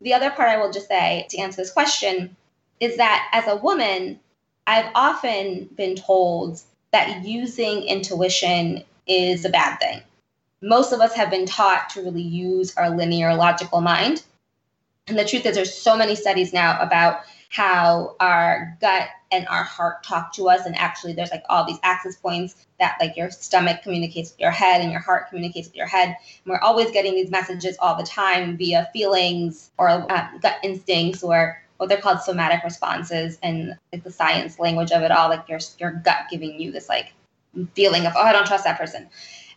The 0.00 0.14
other 0.14 0.30
part 0.30 0.48
I 0.48 0.56
will 0.58 0.72
just 0.72 0.88
say 0.88 1.26
to 1.30 1.38
answer 1.38 1.60
this 1.60 1.72
question 1.72 2.36
is 2.80 2.96
that 2.96 3.28
as 3.32 3.46
a 3.46 3.56
woman, 3.56 4.18
I've 4.66 4.90
often 4.94 5.68
been 5.76 5.94
told 5.94 6.62
that 6.92 7.24
using 7.24 7.82
intuition 7.82 8.84
is 9.06 9.44
a 9.44 9.50
bad 9.50 9.78
thing. 9.78 10.00
Most 10.62 10.92
of 10.92 11.00
us 11.00 11.14
have 11.14 11.30
been 11.30 11.46
taught 11.46 11.90
to 11.90 12.02
really 12.02 12.22
use 12.22 12.76
our 12.76 12.90
linear 12.90 13.34
logical 13.34 13.80
mind. 13.80 14.22
And 15.06 15.18
the 15.18 15.24
truth 15.24 15.46
is, 15.46 15.56
there's 15.56 15.74
so 15.74 15.96
many 15.96 16.14
studies 16.14 16.52
now 16.52 16.80
about 16.80 17.22
how 17.50 18.14
our 18.20 18.76
gut 18.80 19.08
and 19.32 19.46
our 19.48 19.64
heart 19.64 20.04
talk 20.04 20.32
to 20.32 20.48
us. 20.48 20.66
And 20.66 20.76
actually, 20.76 21.12
there's 21.12 21.32
like 21.32 21.42
all 21.48 21.66
these 21.66 21.80
access 21.82 22.16
points 22.16 22.66
that, 22.78 22.96
like, 23.00 23.16
your 23.16 23.30
stomach 23.30 23.82
communicates 23.82 24.30
with 24.30 24.40
your 24.40 24.52
head 24.52 24.80
and 24.80 24.90
your 24.90 25.00
heart 25.00 25.28
communicates 25.28 25.68
with 25.68 25.76
your 25.76 25.86
head. 25.86 26.08
And 26.08 26.46
we're 26.46 26.60
always 26.60 26.92
getting 26.92 27.14
these 27.14 27.30
messages 27.30 27.76
all 27.80 27.96
the 27.96 28.04
time 28.04 28.56
via 28.56 28.88
feelings 28.92 29.70
or 29.78 29.88
uh, 29.88 30.28
gut 30.40 30.58
instincts 30.62 31.24
or 31.24 31.60
what 31.78 31.88
they're 31.88 32.00
called 32.00 32.20
somatic 32.20 32.62
responses 32.62 33.38
and 33.42 33.76
like 33.92 34.04
the 34.04 34.12
science 34.12 34.60
language 34.60 34.92
of 34.92 35.02
it 35.02 35.10
all, 35.10 35.28
like 35.28 35.48
your 35.48 35.58
your 35.78 35.92
gut 35.92 36.26
giving 36.30 36.60
you 36.60 36.70
this 36.70 36.88
like 36.88 37.12
feeling 37.74 38.06
of 38.06 38.12
oh 38.16 38.22
I 38.22 38.32
don't 38.32 38.46
trust 38.46 38.64
that 38.64 38.78
person. 38.78 39.08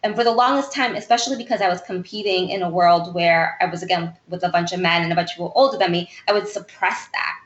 And 0.02 0.16
for 0.16 0.24
the 0.24 0.32
longest 0.32 0.74
time, 0.74 0.96
especially 0.96 1.38
because 1.38 1.62
I 1.62 1.70
was 1.70 1.80
competing 1.82 2.50
in 2.50 2.64
a 2.64 2.70
world 2.70 3.14
where 3.14 3.56
I 3.62 3.66
was 3.66 3.84
again 3.84 4.14
with 4.30 4.44
a 4.44 4.50
bunch 4.50 4.74
of 4.74 4.80
men 4.80 5.04
and 5.04 5.12
a 5.14 5.16
bunch 5.16 5.32
of 5.32 5.36
people 5.36 5.54
older 5.56 5.78
than 5.78 5.92
me, 5.92 6.10
I 6.28 6.34
would 6.34 6.48
suppress 6.48 7.08
that. 7.14 7.43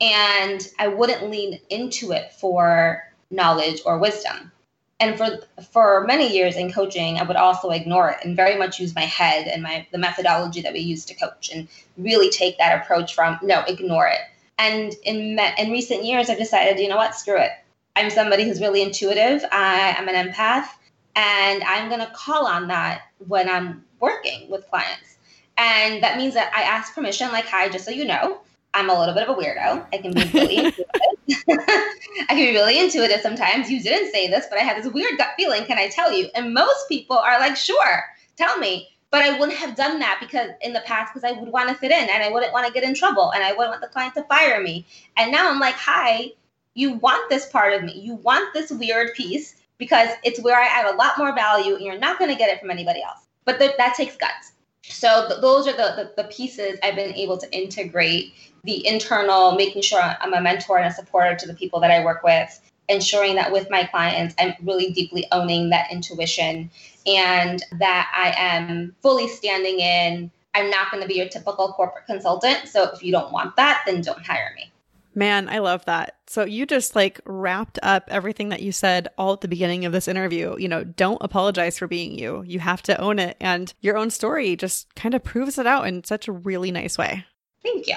And 0.00 0.68
I 0.78 0.88
wouldn't 0.88 1.30
lean 1.30 1.60
into 1.70 2.12
it 2.12 2.32
for 2.32 3.02
knowledge 3.30 3.80
or 3.84 3.98
wisdom. 3.98 4.52
And 5.00 5.16
for 5.16 5.38
for 5.70 6.04
many 6.08 6.32
years 6.34 6.56
in 6.56 6.72
coaching 6.72 7.18
i 7.18 7.22
would 7.22 7.36
also 7.36 7.70
ignore 7.70 8.10
it 8.10 8.18
and 8.24 8.36
very 8.36 8.58
much 8.58 8.80
use 8.80 8.96
my 8.96 9.02
head 9.02 9.46
and 9.46 9.62
my 9.62 9.86
the 9.92 9.98
methodology 9.98 10.60
that 10.62 10.72
we 10.72 10.80
use 10.80 11.04
to 11.04 11.14
coach 11.14 11.50
and 11.54 11.68
really 11.96 12.30
take 12.30 12.58
that 12.58 12.82
approach 12.82 13.14
from 13.14 13.38
no 13.40 13.62
ignore 13.68 14.08
it. 14.08 14.18
And 14.58 14.92
in 15.04 15.38
in 15.56 15.70
recent 15.70 16.04
years 16.04 16.28
i've 16.28 16.38
decided 16.38 16.80
you 16.80 16.88
know 16.88 16.96
what 16.96 17.14
screw 17.14 17.38
it. 17.38 17.52
I'm 17.94 18.10
somebody 18.10 18.44
who's 18.44 18.60
really 18.60 18.82
intuitive. 18.82 19.44
I, 19.52 19.94
i'm 19.96 20.08
an 20.08 20.16
empath 20.16 20.66
and 21.14 21.62
i'm 21.62 21.88
to 21.90 22.10
call 22.12 22.46
on 22.46 22.66
that 22.68 23.02
when 23.28 23.48
i'm 23.48 23.84
working 24.00 24.50
with 24.50 24.68
clients. 24.68 25.16
And 25.58 26.02
that 26.02 26.16
means 26.16 26.34
that 26.34 26.52
i 26.56 26.62
ask 26.62 26.92
permission 26.92 27.30
like 27.30 27.46
hi 27.46 27.68
just 27.68 27.84
so 27.84 27.92
you 27.92 28.04
know 28.04 28.40
I'm 28.74 28.90
a 28.90 28.98
little 28.98 29.14
bit 29.14 29.28
of 29.28 29.36
a 29.36 29.40
weirdo. 29.40 29.86
I 29.92 29.98
can 29.98 30.12
be 30.12 30.24
really 30.32 30.56
intuitive. 30.64 30.84
I 31.48 32.26
can 32.28 32.36
be 32.36 32.52
really 32.52 32.78
intuitive 32.78 33.20
sometimes. 33.20 33.70
You 33.70 33.82
didn't 33.82 34.12
say 34.12 34.28
this, 34.28 34.46
but 34.48 34.58
I 34.58 34.62
had 34.62 34.82
this 34.82 34.92
weird 34.92 35.18
gut 35.18 35.30
feeling. 35.36 35.64
Can 35.64 35.78
I 35.78 35.88
tell 35.88 36.12
you? 36.12 36.28
And 36.34 36.54
most 36.54 36.88
people 36.88 37.16
are 37.16 37.38
like, 37.40 37.56
sure, 37.56 38.04
tell 38.36 38.58
me. 38.58 38.88
But 39.10 39.22
I 39.22 39.38
wouldn't 39.38 39.56
have 39.56 39.74
done 39.74 40.00
that 40.00 40.18
because 40.20 40.50
in 40.60 40.74
the 40.74 40.82
past, 40.84 41.14
because 41.14 41.28
I 41.28 41.38
would 41.38 41.50
want 41.50 41.70
to 41.70 41.74
fit 41.74 41.90
in 41.90 42.10
and 42.10 42.22
I 42.22 42.30
wouldn't 42.30 42.52
want 42.52 42.66
to 42.66 42.72
get 42.72 42.84
in 42.84 42.94
trouble 42.94 43.30
and 43.30 43.42
I 43.42 43.52
wouldn't 43.52 43.70
want 43.70 43.80
the 43.80 43.88
client 43.88 44.14
to 44.16 44.22
fire 44.24 44.62
me. 44.62 44.86
And 45.16 45.32
now 45.32 45.50
I'm 45.50 45.58
like, 45.58 45.76
hi, 45.76 46.32
you 46.74 46.92
want 46.92 47.30
this 47.30 47.46
part 47.46 47.72
of 47.72 47.82
me. 47.82 47.98
You 47.98 48.14
want 48.16 48.52
this 48.52 48.70
weird 48.70 49.14
piece 49.14 49.56
because 49.78 50.10
it's 50.24 50.40
where 50.42 50.58
I 50.60 50.66
add 50.66 50.92
a 50.92 50.96
lot 50.96 51.16
more 51.16 51.34
value 51.34 51.74
and 51.74 51.82
you're 51.82 51.98
not 51.98 52.18
going 52.18 52.30
to 52.30 52.36
get 52.36 52.50
it 52.50 52.60
from 52.60 52.70
anybody 52.70 53.02
else. 53.02 53.20
But 53.46 53.58
th- 53.58 53.76
that 53.78 53.94
takes 53.94 54.16
guts. 54.16 54.52
So 54.90 55.28
th- 55.28 55.40
those 55.40 55.66
are 55.66 55.72
the, 55.72 56.12
the, 56.16 56.22
the 56.22 56.28
pieces 56.28 56.78
I've 56.82 56.96
been 56.96 57.14
able 57.14 57.38
to 57.38 57.50
integrate 57.52 58.32
the 58.64 58.86
internal, 58.86 59.52
making 59.54 59.82
sure 59.82 60.00
I'm 60.00 60.34
a 60.34 60.40
mentor 60.40 60.78
and 60.78 60.86
a 60.86 60.94
supporter 60.94 61.36
to 61.36 61.46
the 61.46 61.54
people 61.54 61.80
that 61.80 61.90
I 61.90 62.04
work 62.04 62.22
with, 62.22 62.60
ensuring 62.88 63.36
that 63.36 63.52
with 63.52 63.70
my 63.70 63.84
clients, 63.84 64.34
I'm 64.38 64.54
really 64.62 64.92
deeply 64.92 65.26
owning 65.32 65.70
that 65.70 65.92
intuition 65.92 66.70
and 67.06 67.62
that 67.78 68.10
I 68.14 68.34
am 68.36 68.94
fully 69.02 69.28
standing 69.28 69.80
in. 69.80 70.30
I'm 70.54 70.70
not 70.70 70.90
going 70.90 71.02
to 71.02 71.08
be 71.08 71.14
your 71.14 71.28
typical 71.28 71.72
corporate 71.74 72.06
consultant. 72.06 72.68
So 72.68 72.90
if 72.92 73.02
you 73.02 73.12
don't 73.12 73.32
want 73.32 73.56
that, 73.56 73.82
then 73.86 74.00
don't 74.00 74.24
hire 74.24 74.52
me. 74.56 74.72
Man, 75.18 75.48
I 75.48 75.58
love 75.58 75.84
that. 75.86 76.14
So 76.28 76.44
you 76.44 76.64
just 76.64 76.94
like 76.94 77.20
wrapped 77.24 77.76
up 77.82 78.04
everything 78.06 78.50
that 78.50 78.62
you 78.62 78.70
said 78.70 79.08
all 79.18 79.32
at 79.32 79.40
the 79.40 79.48
beginning 79.48 79.84
of 79.84 79.90
this 79.90 80.06
interview. 80.06 80.54
You 80.56 80.68
know, 80.68 80.84
don't 80.84 81.20
apologize 81.20 81.76
for 81.76 81.88
being 81.88 82.16
you. 82.16 82.44
You 82.46 82.60
have 82.60 82.82
to 82.82 82.96
own 83.00 83.18
it. 83.18 83.36
And 83.40 83.74
your 83.80 83.96
own 83.96 84.10
story 84.10 84.54
just 84.54 84.94
kind 84.94 85.16
of 85.16 85.24
proves 85.24 85.58
it 85.58 85.66
out 85.66 85.88
in 85.88 86.04
such 86.04 86.28
a 86.28 86.32
really 86.32 86.70
nice 86.70 86.96
way. 86.96 87.24
Thank 87.64 87.88
you. 87.88 87.96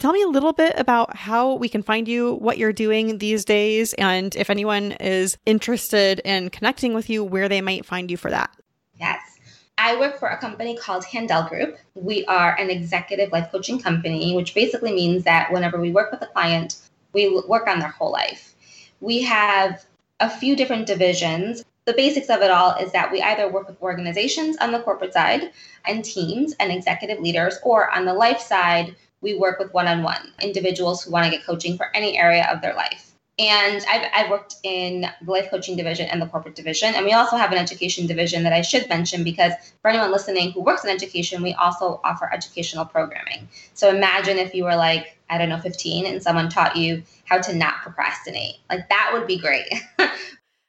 Tell 0.00 0.12
me 0.12 0.22
a 0.22 0.28
little 0.28 0.52
bit 0.52 0.74
about 0.76 1.14
how 1.14 1.54
we 1.54 1.68
can 1.68 1.84
find 1.84 2.08
you, 2.08 2.34
what 2.34 2.58
you're 2.58 2.72
doing 2.72 3.18
these 3.18 3.44
days, 3.44 3.94
and 3.94 4.34
if 4.34 4.50
anyone 4.50 4.90
is 4.90 5.38
interested 5.46 6.18
in 6.24 6.50
connecting 6.50 6.94
with 6.94 7.08
you, 7.08 7.22
where 7.22 7.48
they 7.48 7.60
might 7.60 7.86
find 7.86 8.10
you 8.10 8.16
for 8.16 8.32
that. 8.32 8.50
Yes. 8.98 9.35
I 9.78 9.98
work 10.00 10.18
for 10.18 10.28
a 10.28 10.38
company 10.38 10.74
called 10.76 11.04
Handel 11.04 11.42
Group. 11.42 11.76
We 11.94 12.24
are 12.24 12.56
an 12.56 12.70
executive 12.70 13.30
life 13.30 13.50
coaching 13.52 13.78
company, 13.78 14.34
which 14.34 14.54
basically 14.54 14.92
means 14.92 15.24
that 15.24 15.52
whenever 15.52 15.78
we 15.78 15.92
work 15.92 16.10
with 16.10 16.22
a 16.22 16.26
client, 16.26 16.76
we 17.12 17.42
work 17.46 17.66
on 17.66 17.78
their 17.78 17.90
whole 17.90 18.10
life. 18.10 18.54
We 19.00 19.22
have 19.22 19.84
a 20.20 20.30
few 20.30 20.56
different 20.56 20.86
divisions. 20.86 21.62
The 21.84 21.92
basics 21.92 22.30
of 22.30 22.40
it 22.40 22.50
all 22.50 22.74
is 22.76 22.90
that 22.92 23.12
we 23.12 23.20
either 23.20 23.52
work 23.52 23.68
with 23.68 23.80
organizations 23.82 24.56
on 24.56 24.72
the 24.72 24.80
corporate 24.80 25.12
side 25.12 25.52
and 25.84 26.02
teams 26.02 26.54
and 26.58 26.72
executive 26.72 27.20
leaders, 27.20 27.58
or 27.62 27.90
on 27.90 28.06
the 28.06 28.14
life 28.14 28.40
side, 28.40 28.96
we 29.20 29.38
work 29.38 29.58
with 29.58 29.74
one 29.74 29.86
on 29.86 30.02
one 30.02 30.32
individuals 30.40 31.04
who 31.04 31.10
want 31.10 31.26
to 31.26 31.30
get 31.30 31.44
coaching 31.44 31.76
for 31.76 31.94
any 31.94 32.18
area 32.18 32.48
of 32.50 32.62
their 32.62 32.74
life. 32.74 33.05
And 33.38 33.84
I've, 33.86 34.08
I've 34.14 34.30
worked 34.30 34.56
in 34.62 35.02
the 35.22 35.30
life 35.30 35.50
coaching 35.50 35.76
division 35.76 36.08
and 36.08 36.22
the 36.22 36.26
corporate 36.26 36.54
division. 36.54 36.94
And 36.94 37.04
we 37.04 37.12
also 37.12 37.36
have 37.36 37.52
an 37.52 37.58
education 37.58 38.06
division 38.06 38.42
that 38.44 38.54
I 38.54 38.62
should 38.62 38.88
mention 38.88 39.24
because 39.24 39.52
for 39.82 39.88
anyone 39.88 40.10
listening 40.10 40.52
who 40.52 40.62
works 40.62 40.84
in 40.84 40.90
education, 40.90 41.42
we 41.42 41.52
also 41.54 42.00
offer 42.02 42.30
educational 42.32 42.86
programming. 42.86 43.46
So 43.74 43.94
imagine 43.94 44.38
if 44.38 44.54
you 44.54 44.64
were 44.64 44.76
like, 44.76 45.18
I 45.28 45.36
don't 45.36 45.50
know, 45.50 45.60
15 45.60 46.06
and 46.06 46.22
someone 46.22 46.48
taught 46.48 46.76
you 46.76 47.02
how 47.24 47.38
to 47.38 47.54
not 47.54 47.82
procrastinate. 47.82 48.56
Like 48.70 48.88
that 48.88 49.10
would 49.12 49.26
be 49.26 49.38
great. 49.38 49.66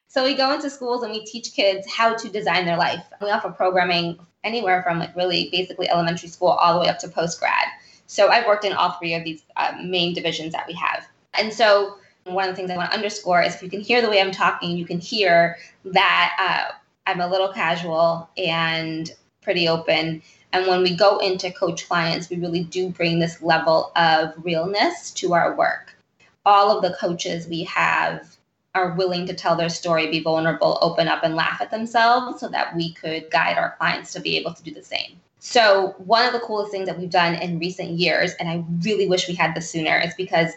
so 0.09 0.25
we 0.25 0.35
go 0.35 0.53
into 0.53 0.69
schools 0.69 1.03
and 1.03 1.13
we 1.13 1.23
teach 1.23 1.53
kids 1.53 1.89
how 1.89 2.15
to 2.15 2.29
design 2.29 2.65
their 2.65 2.77
life. 2.77 3.05
We 3.21 3.29
offer 3.29 3.49
programming 3.49 4.19
anywhere 4.43 4.83
from 4.83 4.99
like 4.99 5.15
really 5.15 5.47
basically 5.53 5.89
elementary 5.89 6.27
school 6.27 6.49
all 6.49 6.73
the 6.73 6.81
way 6.81 6.89
up 6.89 6.99
to 6.99 7.07
post 7.07 7.39
grad. 7.39 7.67
So 8.07 8.27
I've 8.29 8.45
worked 8.45 8.65
in 8.65 8.73
all 8.73 8.91
three 8.91 9.13
of 9.13 9.23
these 9.23 9.43
uh, 9.55 9.73
main 9.81 10.13
divisions 10.13 10.51
that 10.51 10.67
we 10.67 10.73
have. 10.73 11.07
And 11.33 11.53
so 11.53 11.95
one 12.33 12.47
of 12.47 12.51
the 12.51 12.55
things 12.55 12.71
I 12.71 12.77
want 12.77 12.91
to 12.91 12.97
underscore 12.97 13.41
is 13.41 13.55
if 13.55 13.63
you 13.63 13.69
can 13.69 13.81
hear 13.81 14.01
the 14.01 14.09
way 14.09 14.21
I'm 14.21 14.31
talking, 14.31 14.75
you 14.75 14.85
can 14.85 14.99
hear 14.99 15.57
that 15.85 16.35
uh, 16.39 16.73
I'm 17.05 17.21
a 17.21 17.27
little 17.27 17.51
casual 17.53 18.29
and 18.37 19.11
pretty 19.41 19.67
open. 19.67 20.21
And 20.53 20.67
when 20.67 20.81
we 20.81 20.95
go 20.95 21.17
into 21.19 21.51
coach 21.51 21.87
clients, 21.87 22.29
we 22.29 22.37
really 22.37 22.63
do 22.63 22.89
bring 22.89 23.19
this 23.19 23.41
level 23.41 23.91
of 23.95 24.33
realness 24.43 25.11
to 25.11 25.33
our 25.33 25.55
work. 25.55 25.95
All 26.45 26.75
of 26.75 26.81
the 26.81 26.97
coaches 26.97 27.47
we 27.47 27.63
have 27.63 28.37
are 28.75 28.93
willing 28.93 29.25
to 29.25 29.33
tell 29.33 29.55
their 29.55 29.69
story, 29.69 30.09
be 30.09 30.21
vulnerable, 30.21 30.77
open 30.81 31.07
up, 31.07 31.23
and 31.23 31.35
laugh 31.35 31.59
at 31.61 31.71
themselves 31.71 32.39
so 32.39 32.47
that 32.49 32.75
we 32.75 32.93
could 32.93 33.29
guide 33.31 33.57
our 33.57 33.75
clients 33.77 34.13
to 34.13 34.19
be 34.19 34.37
able 34.37 34.53
to 34.53 34.63
do 34.63 34.73
the 34.73 34.83
same. 34.83 35.19
So, 35.39 35.95
one 35.97 36.25
of 36.25 36.33
the 36.33 36.39
coolest 36.39 36.71
things 36.71 36.87
that 36.87 36.97
we've 36.97 37.09
done 37.09 37.35
in 37.35 37.59
recent 37.59 37.91
years, 37.91 38.33
and 38.39 38.49
I 38.49 38.63
really 38.83 39.07
wish 39.07 39.27
we 39.27 39.35
had 39.35 39.55
this 39.55 39.69
sooner, 39.69 39.97
is 39.99 40.13
because 40.15 40.51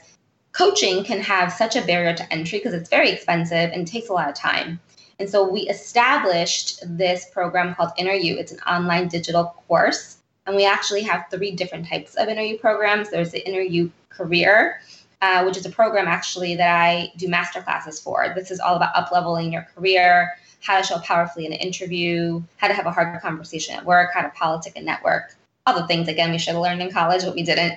coaching 0.52 1.04
can 1.04 1.20
have 1.20 1.52
such 1.52 1.76
a 1.76 1.82
barrier 1.82 2.14
to 2.14 2.32
entry 2.32 2.58
because 2.58 2.74
it's 2.74 2.88
very 2.88 3.10
expensive 3.10 3.70
and 3.72 3.86
takes 3.86 4.08
a 4.08 4.12
lot 4.12 4.28
of 4.28 4.34
time. 4.34 4.80
And 5.18 5.28
so 5.28 5.46
we 5.46 5.60
established 5.68 6.82
this 6.96 7.26
program 7.30 7.74
called 7.74 7.90
Inner 7.98 8.12
You. 8.12 8.38
It's 8.38 8.52
an 8.52 8.60
online 8.60 9.08
digital 9.08 9.54
course. 9.68 10.16
And 10.46 10.56
we 10.56 10.64
actually 10.64 11.02
have 11.02 11.26
three 11.30 11.50
different 11.52 11.86
types 11.86 12.14
of 12.14 12.28
Inner 12.28 12.42
You 12.42 12.58
programs. 12.58 13.10
There's 13.10 13.30
the 13.30 13.46
Inner 13.46 13.60
You 13.60 13.92
career, 14.08 14.80
uh, 15.20 15.44
which 15.44 15.58
is 15.58 15.66
a 15.66 15.70
program 15.70 16.08
actually 16.08 16.56
that 16.56 16.74
I 16.74 17.12
do 17.18 17.28
master 17.28 17.60
classes 17.60 18.00
for. 18.00 18.32
This 18.34 18.50
is 18.50 18.60
all 18.60 18.76
about 18.76 18.96
up 18.96 19.12
leveling 19.12 19.52
your 19.52 19.68
career, 19.74 20.30
how 20.62 20.78
to 20.78 20.86
show 20.86 20.98
powerfully 21.00 21.46
in 21.46 21.52
an 21.52 21.58
interview, 21.58 22.42
how 22.56 22.68
to 22.68 22.74
have 22.74 22.86
a 22.86 22.90
hard 22.90 23.20
conversation 23.20 23.74
at 23.76 23.84
work, 23.84 24.12
how 24.14 24.22
to 24.22 24.30
politic 24.30 24.72
and 24.76 24.86
network. 24.86 25.34
All 25.66 25.78
the 25.78 25.86
things, 25.86 26.08
again, 26.08 26.30
we 26.30 26.38
should 26.38 26.54
have 26.54 26.62
learned 26.62 26.80
in 26.80 26.90
college, 26.90 27.22
but 27.22 27.34
we 27.34 27.42
didn't. 27.42 27.74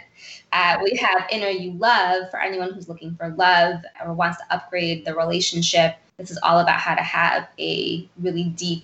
Uh, 0.54 0.78
we 0.84 0.96
have 0.96 1.26
Inner 1.32 1.48
You 1.48 1.72
Love 1.72 2.30
for 2.30 2.40
anyone 2.40 2.72
who's 2.74 2.88
looking 2.88 3.16
for 3.16 3.30
love 3.30 3.82
or 4.06 4.14
wants 4.14 4.38
to 4.38 4.44
upgrade 4.54 5.04
the 5.04 5.16
relationship. 5.16 5.96
This 6.18 6.30
is 6.30 6.40
all 6.44 6.60
about 6.60 6.80
how 6.80 6.94
to 6.94 7.02
have 7.02 7.48
a 7.60 8.08
really 8.22 8.44
deep 8.44 8.84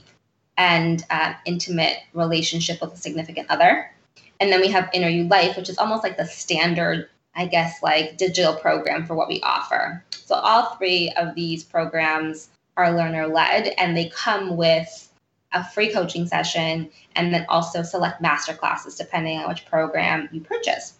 and 0.58 1.06
uh, 1.12 1.34
intimate 1.46 1.98
relationship 2.14 2.82
with 2.82 2.94
a 2.94 2.98
significant 2.98 3.52
other. 3.52 3.92
And 4.40 4.52
then 4.52 4.62
we 4.62 4.70
have 4.70 4.90
Inner 4.94 5.10
You 5.10 5.26
Life, 5.26 5.58
which 5.58 5.70
is 5.70 5.78
almost 5.78 6.02
like 6.02 6.18
the 6.18 6.26
standard, 6.26 7.08
I 7.36 7.46
guess, 7.46 7.84
like 7.84 8.18
digital 8.18 8.56
program 8.56 9.06
for 9.06 9.14
what 9.14 9.28
we 9.28 9.40
offer. 9.42 10.04
So 10.10 10.34
all 10.34 10.76
three 10.76 11.14
of 11.18 11.36
these 11.36 11.64
programs 11.64 12.50
are 12.78 12.98
learner 12.98 13.28
led 13.28 13.76
and 13.78 13.96
they 13.96 14.10
come 14.10 14.58
with 14.58 15.08
a 15.54 15.64
free 15.64 15.94
coaching 15.94 16.26
session 16.26 16.90
and 17.16 17.32
then 17.32 17.46
also 17.48 17.84
select 17.84 18.22
master 18.22 18.56
classes 18.56 18.96
depending 18.96 19.38
on 19.38 19.50
which 19.50 19.68
program 19.68 20.30
you 20.32 20.42
purchase. 20.42 20.99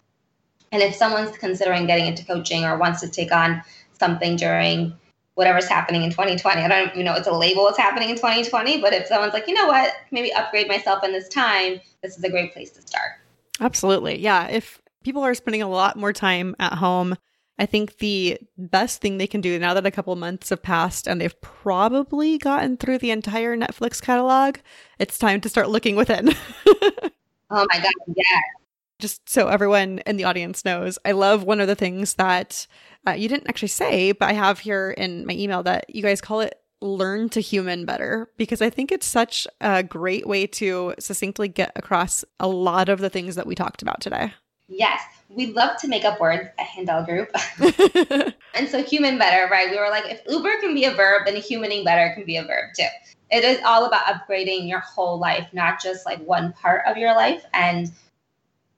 And 0.72 0.82
if 0.82 0.96
someone's 0.96 1.36
considering 1.38 1.88
getting 1.88 2.06
into 2.06 2.26
coaching 2.26 2.64
or 2.64 2.78
wants 2.78 3.02
to 3.02 3.10
take 3.10 3.32
on 3.32 3.62
something 4.00 4.36
during 4.36 4.94
whatever's 5.36 5.68
happening 5.68 6.04
in 6.04 6.10
2020, 6.10 6.62
I 6.62 6.68
don't 6.68 6.96
you 6.96 7.04
know 7.04 7.14
it's 7.14 7.28
a 7.28 7.32
label 7.32 7.64
what's 7.64 7.78
happening 7.78 8.10
in 8.10 8.16
2020, 8.16 8.82
but 8.82 8.94
if 8.94 9.08
someone's 9.08 9.34
like, 9.34 9.48
you 9.48 9.54
know 9.54 9.68
what, 9.68 9.94
maybe 10.12 10.34
upgrade 10.34 10.68
myself 10.68 11.04
in 11.04 11.12
this 11.12 11.28
time, 11.30 11.80
this 12.04 12.18
is 12.18 12.24
a 12.24 12.30
great 12.30 12.54
place 12.54 12.72
to 12.72 12.82
start. 12.82 13.12
Absolutely. 13.60 14.20
Yeah. 14.20 14.48
If 14.48 14.82
people 15.04 15.24
are 15.24 15.34
spending 15.34 15.62
a 15.62 15.70
lot 15.70 15.98
more 15.98 16.14
time 16.14 16.56
at 16.60 16.74
home, 16.74 17.16
I 17.58 17.66
think 17.66 17.98
the 17.98 18.38
best 18.58 19.02
thing 19.02 19.18
they 19.18 19.28
can 19.28 19.42
do 19.42 19.60
now 19.60 19.74
that 19.74 19.86
a 19.86 19.92
couple 19.92 20.16
months 20.16 20.50
have 20.50 20.64
passed 20.64 21.08
and 21.08 21.20
they've 21.20 21.42
probably 21.42 22.38
gotten 22.38 22.78
through 22.78 23.00
the 23.00 23.12
entire 23.12 23.58
Netflix 23.58 24.02
catalog, 24.02 24.58
it's 24.98 25.18
time 25.18 25.42
to 25.42 25.50
start 25.50 25.70
looking 25.70 25.98
within. 25.98 26.30
oh 26.66 27.12
my 27.50 27.80
God. 27.80 27.94
Yeah 28.16 28.59
just 29.00 29.28
so 29.30 29.48
everyone 29.48 30.00
in 30.06 30.18
the 30.18 30.26
audience 30.26 30.66
knows, 30.66 31.00
I 31.06 31.14
love 31.14 31.44
one 31.44 31.60
of 31.60 31.68
the 31.68 31.76
things 31.76 32.16
that 32.16 32.68
uh, 33.08 33.12
you 33.12 33.30
didn't 33.30 33.48
actually 33.48 33.70
say, 33.70 34.12
but 34.12 34.30
I 34.30 34.34
have 34.34 34.60
here 34.60 34.92
in 34.92 35.26
my 35.26 35.34
email 35.34 35.64
that 35.64 35.94
you 35.94 36.02
guys 36.02 36.22
call 36.22 36.42
it 36.42 36.56
learn 36.82 37.28
to 37.30 37.42
human 37.42 37.86
better 37.86 38.30
because 38.38 38.62
I 38.62 38.70
think 38.70 38.92
it's 38.92 39.06
such 39.06 39.48
a 39.60 39.84
great 39.84 40.28
way 40.28 40.48
to 40.48 40.94
succinctly 41.00 41.48
get 41.48 41.72
across 41.76 42.24
a 42.40 42.48
lot 42.48 42.90
of 42.90 43.00
the 43.00 43.10
things 43.10 43.36
that 43.36 43.48
we 43.48 43.56
talked 43.56 43.82
about 43.82 44.00
today. 44.00 44.34
Yes, 44.68 45.02
we 45.30 45.48
love 45.48 45.78
to 45.82 45.88
make 45.88 46.06
up 46.06 46.20
words 46.20 46.48
at 46.58 46.66
Handel 46.66 47.04
Group. 47.04 47.32
and 48.54 48.70
so 48.70 48.84
human 48.84 49.18
better, 49.18 49.50
right? 49.50 49.70
We 49.70 49.78
were 49.78 49.90
like, 49.90 50.06
if 50.06 50.22
Uber 50.30 50.60
can 50.62 50.74
be 50.74 50.86
a 50.86 50.94
verb, 50.94 51.24
then 51.26 51.36
humaning 51.36 51.84
better 51.84 52.14
can 52.14 52.26
be 52.26 52.38
a 52.38 52.44
verb 52.44 52.72
too. 52.78 52.86
It 53.32 53.44
is 53.44 53.60
all 53.66 53.86
about 53.86 54.06
upgrading 54.06 54.68
your 54.68 54.80
whole 54.80 55.20
life, 55.20 55.48
not 55.54 55.82
just 55.82 56.06
like 56.06 56.20
one 56.26 56.54
part 56.54 56.84
of 56.88 56.98
your 56.98 57.14
life. 57.14 57.44
And 57.54 57.92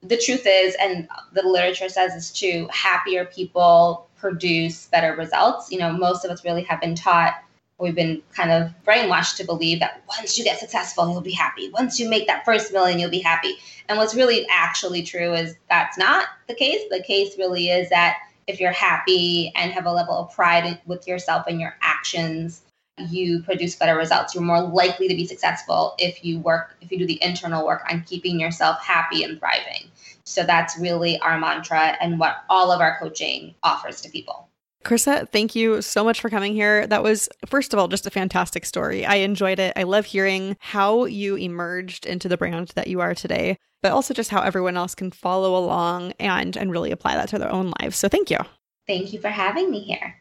the 0.03 0.17
truth 0.17 0.43
is, 0.45 0.75
and 0.79 1.07
the 1.33 1.43
literature 1.43 1.89
says 1.89 2.13
this 2.13 2.31
too, 2.31 2.67
happier 2.71 3.25
people 3.25 4.07
produce 4.17 4.87
better 4.87 5.15
results. 5.15 5.71
You 5.71 5.79
know, 5.79 5.93
most 5.93 6.25
of 6.25 6.31
us 6.31 6.43
really 6.43 6.63
have 6.63 6.81
been 6.81 6.95
taught, 6.95 7.35
we've 7.77 7.95
been 7.95 8.21
kind 8.33 8.51
of 8.51 8.71
brainwashed 8.85 9.37
to 9.37 9.43
believe 9.43 9.79
that 9.79 10.03
once 10.07 10.37
you 10.37 10.43
get 10.43 10.59
successful, 10.59 11.09
you'll 11.09 11.21
be 11.21 11.31
happy. 11.31 11.69
Once 11.71 11.99
you 11.99 12.09
make 12.09 12.27
that 12.27 12.45
first 12.45 12.71
million, 12.71 12.99
you'll 12.99 13.09
be 13.09 13.19
happy. 13.19 13.55
And 13.89 13.97
what's 13.97 14.15
really 14.15 14.45
actually 14.49 15.03
true 15.03 15.33
is 15.33 15.55
that's 15.69 15.97
not 15.97 16.27
the 16.47 16.53
case. 16.53 16.81
The 16.89 17.03
case 17.03 17.37
really 17.37 17.69
is 17.69 17.89
that 17.89 18.17
if 18.47 18.59
you're 18.59 18.71
happy 18.71 19.51
and 19.55 19.71
have 19.71 19.85
a 19.85 19.91
level 19.91 20.15
of 20.15 20.33
pride 20.33 20.79
with 20.85 21.07
yourself 21.07 21.45
and 21.47 21.59
your 21.59 21.75
actions, 21.81 22.61
you 22.97 23.41
produce 23.43 23.75
better 23.75 23.95
results. 23.95 24.35
You're 24.35 24.43
more 24.43 24.61
likely 24.61 25.07
to 25.07 25.15
be 25.15 25.25
successful 25.25 25.95
if 25.97 26.23
you 26.23 26.39
work, 26.39 26.75
if 26.81 26.91
you 26.91 26.97
do 26.97 27.07
the 27.07 27.21
internal 27.23 27.65
work 27.65 27.83
on 27.89 28.03
keeping 28.03 28.39
yourself 28.39 28.83
happy 28.83 29.23
and 29.23 29.39
thriving. 29.39 29.89
So 30.23 30.43
that's 30.43 30.77
really 30.77 31.19
our 31.19 31.37
mantra 31.39 31.97
and 31.99 32.19
what 32.19 32.43
all 32.49 32.71
of 32.71 32.81
our 32.81 32.97
coaching 32.99 33.55
offers 33.63 34.01
to 34.01 34.09
people. 34.09 34.47
Chrisa, 34.83 35.29
thank 35.29 35.55
you 35.55 35.81
so 35.81 36.03
much 36.03 36.21
for 36.21 36.29
coming 36.29 36.53
here. 36.53 36.87
That 36.87 37.03
was, 37.03 37.29
first 37.45 37.73
of 37.73 37.79
all, 37.79 37.87
just 37.87 38.07
a 38.07 38.11
fantastic 38.11 38.65
story. 38.65 39.05
I 39.05 39.15
enjoyed 39.15 39.59
it. 39.59 39.73
I 39.75 39.83
love 39.83 40.05
hearing 40.05 40.57
how 40.59 41.05
you 41.05 41.35
emerged 41.35 42.05
into 42.05 42.27
the 42.27 42.37
brand 42.37 42.69
that 42.69 42.87
you 42.87 42.99
are 42.99 43.13
today, 43.13 43.57
but 43.83 43.91
also 43.91 44.13
just 44.13 44.31
how 44.31 44.41
everyone 44.41 44.77
else 44.77 44.95
can 44.95 45.11
follow 45.11 45.55
along 45.55 46.13
and, 46.19 46.57
and 46.57 46.71
really 46.71 46.91
apply 46.91 47.15
that 47.15 47.29
to 47.29 47.37
their 47.37 47.51
own 47.51 47.71
lives. 47.79 47.97
So 47.97 48.09
thank 48.09 48.31
you. 48.31 48.39
Thank 48.87 49.13
you 49.13 49.19
for 49.19 49.29
having 49.29 49.69
me 49.69 49.81
here. 49.81 50.20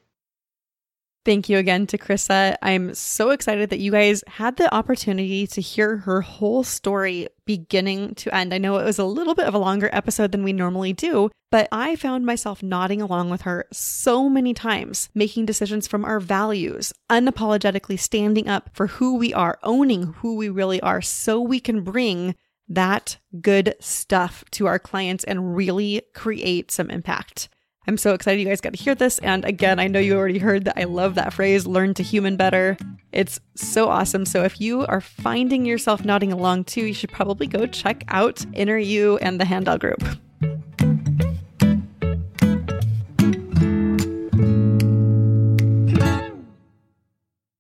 Thank 1.23 1.51
you 1.51 1.59
again 1.59 1.87
to 1.89 1.99
Chrisa. 1.99 2.57
I'm 2.63 2.95
so 2.95 3.29
excited 3.29 3.69
that 3.69 3.79
you 3.79 3.93
guys 3.93 4.25
had 4.27 4.57
the 4.57 4.75
opportunity 4.75 5.47
to 5.49 5.61
hear 5.61 5.99
her 5.99 6.23
whole 6.23 6.65
story 6.65 7.29
beginning 7.45 8.15
to 8.15 8.35
end. 8.35 8.55
I 8.55 8.59
know 8.59 8.79
it 8.79 8.85
was 8.85 8.99
a 8.99 9.05
little 9.05 9.35
bit 9.35 9.47
of 9.47 9.53
a 9.53 9.59
longer 9.59 9.91
episode 9.93 10.33
than 10.33 10.45
we 10.45 10.55
normally 10.55 10.95
do, 10.95 11.31
but 11.51 11.69
I 11.71 11.95
found 11.97 12.25
myself 12.25 12.63
nodding 12.63 13.03
along 13.03 13.29
with 13.29 13.43
her 13.43 13.67
so 13.71 14.31
many 14.31 14.55
times, 14.55 15.11
making 15.15 15.45
decisions 15.45 15.87
from 15.87 16.07
our 16.07 16.21
values, 16.21 16.91
unapologetically 17.11 17.99
standing 17.99 18.49
up 18.49 18.71
for 18.73 18.87
who 18.87 19.17
we 19.17 19.35
are, 19.35 19.59
owning 19.63 20.15
who 20.15 20.37
we 20.37 20.49
really 20.49 20.81
are, 20.81 21.03
so 21.03 21.39
we 21.39 21.61
can 21.61 21.83
bring 21.83 22.35
that 22.67 23.19
good 23.43 23.75
stuff 23.79 24.43
to 24.53 24.67
our 24.67 24.79
clients 24.79 25.25
and 25.25 25.55
really 25.55 26.01
create 26.15 26.71
some 26.71 26.89
impact. 26.89 27.51
I'm 27.87 27.97
so 27.97 28.13
excited 28.13 28.41
you 28.41 28.47
guys 28.47 28.61
got 28.61 28.75
to 28.75 28.83
hear 28.83 28.95
this. 28.95 29.19
And 29.19 29.45
again, 29.45 29.79
I 29.79 29.89
know 29.89 29.99
you 29.99 30.17
already 30.17 30.39
heard 30.39 30.67
that 30.67 30.79
I 30.79 30.85
love 30.85 31.15
that 31.15 31.33
phrase, 31.33 31.67
learn 31.67 31.95
to 31.95 32.03
human 32.03 32.37
better. 32.37 32.77
It's 33.11 33.41
so 33.55 33.89
awesome. 33.89 34.27
So 34.27 34.45
if 34.45 34.61
you 34.61 34.87
are 34.87 35.01
finding 35.01 35.65
yourself 35.65 36.05
nodding 36.05 36.33
along 36.33 36.65
too, 36.65 36.85
you 36.85 36.95
should 36.95 37.11
probably 37.11 37.47
go 37.47 37.67
check 37.67 38.05
out 38.09 38.45
Inner 38.53 38.79
You 38.79 39.17
and 39.19 39.41
the 39.41 39.47
Handel 39.47 39.79
Group. 39.79 40.05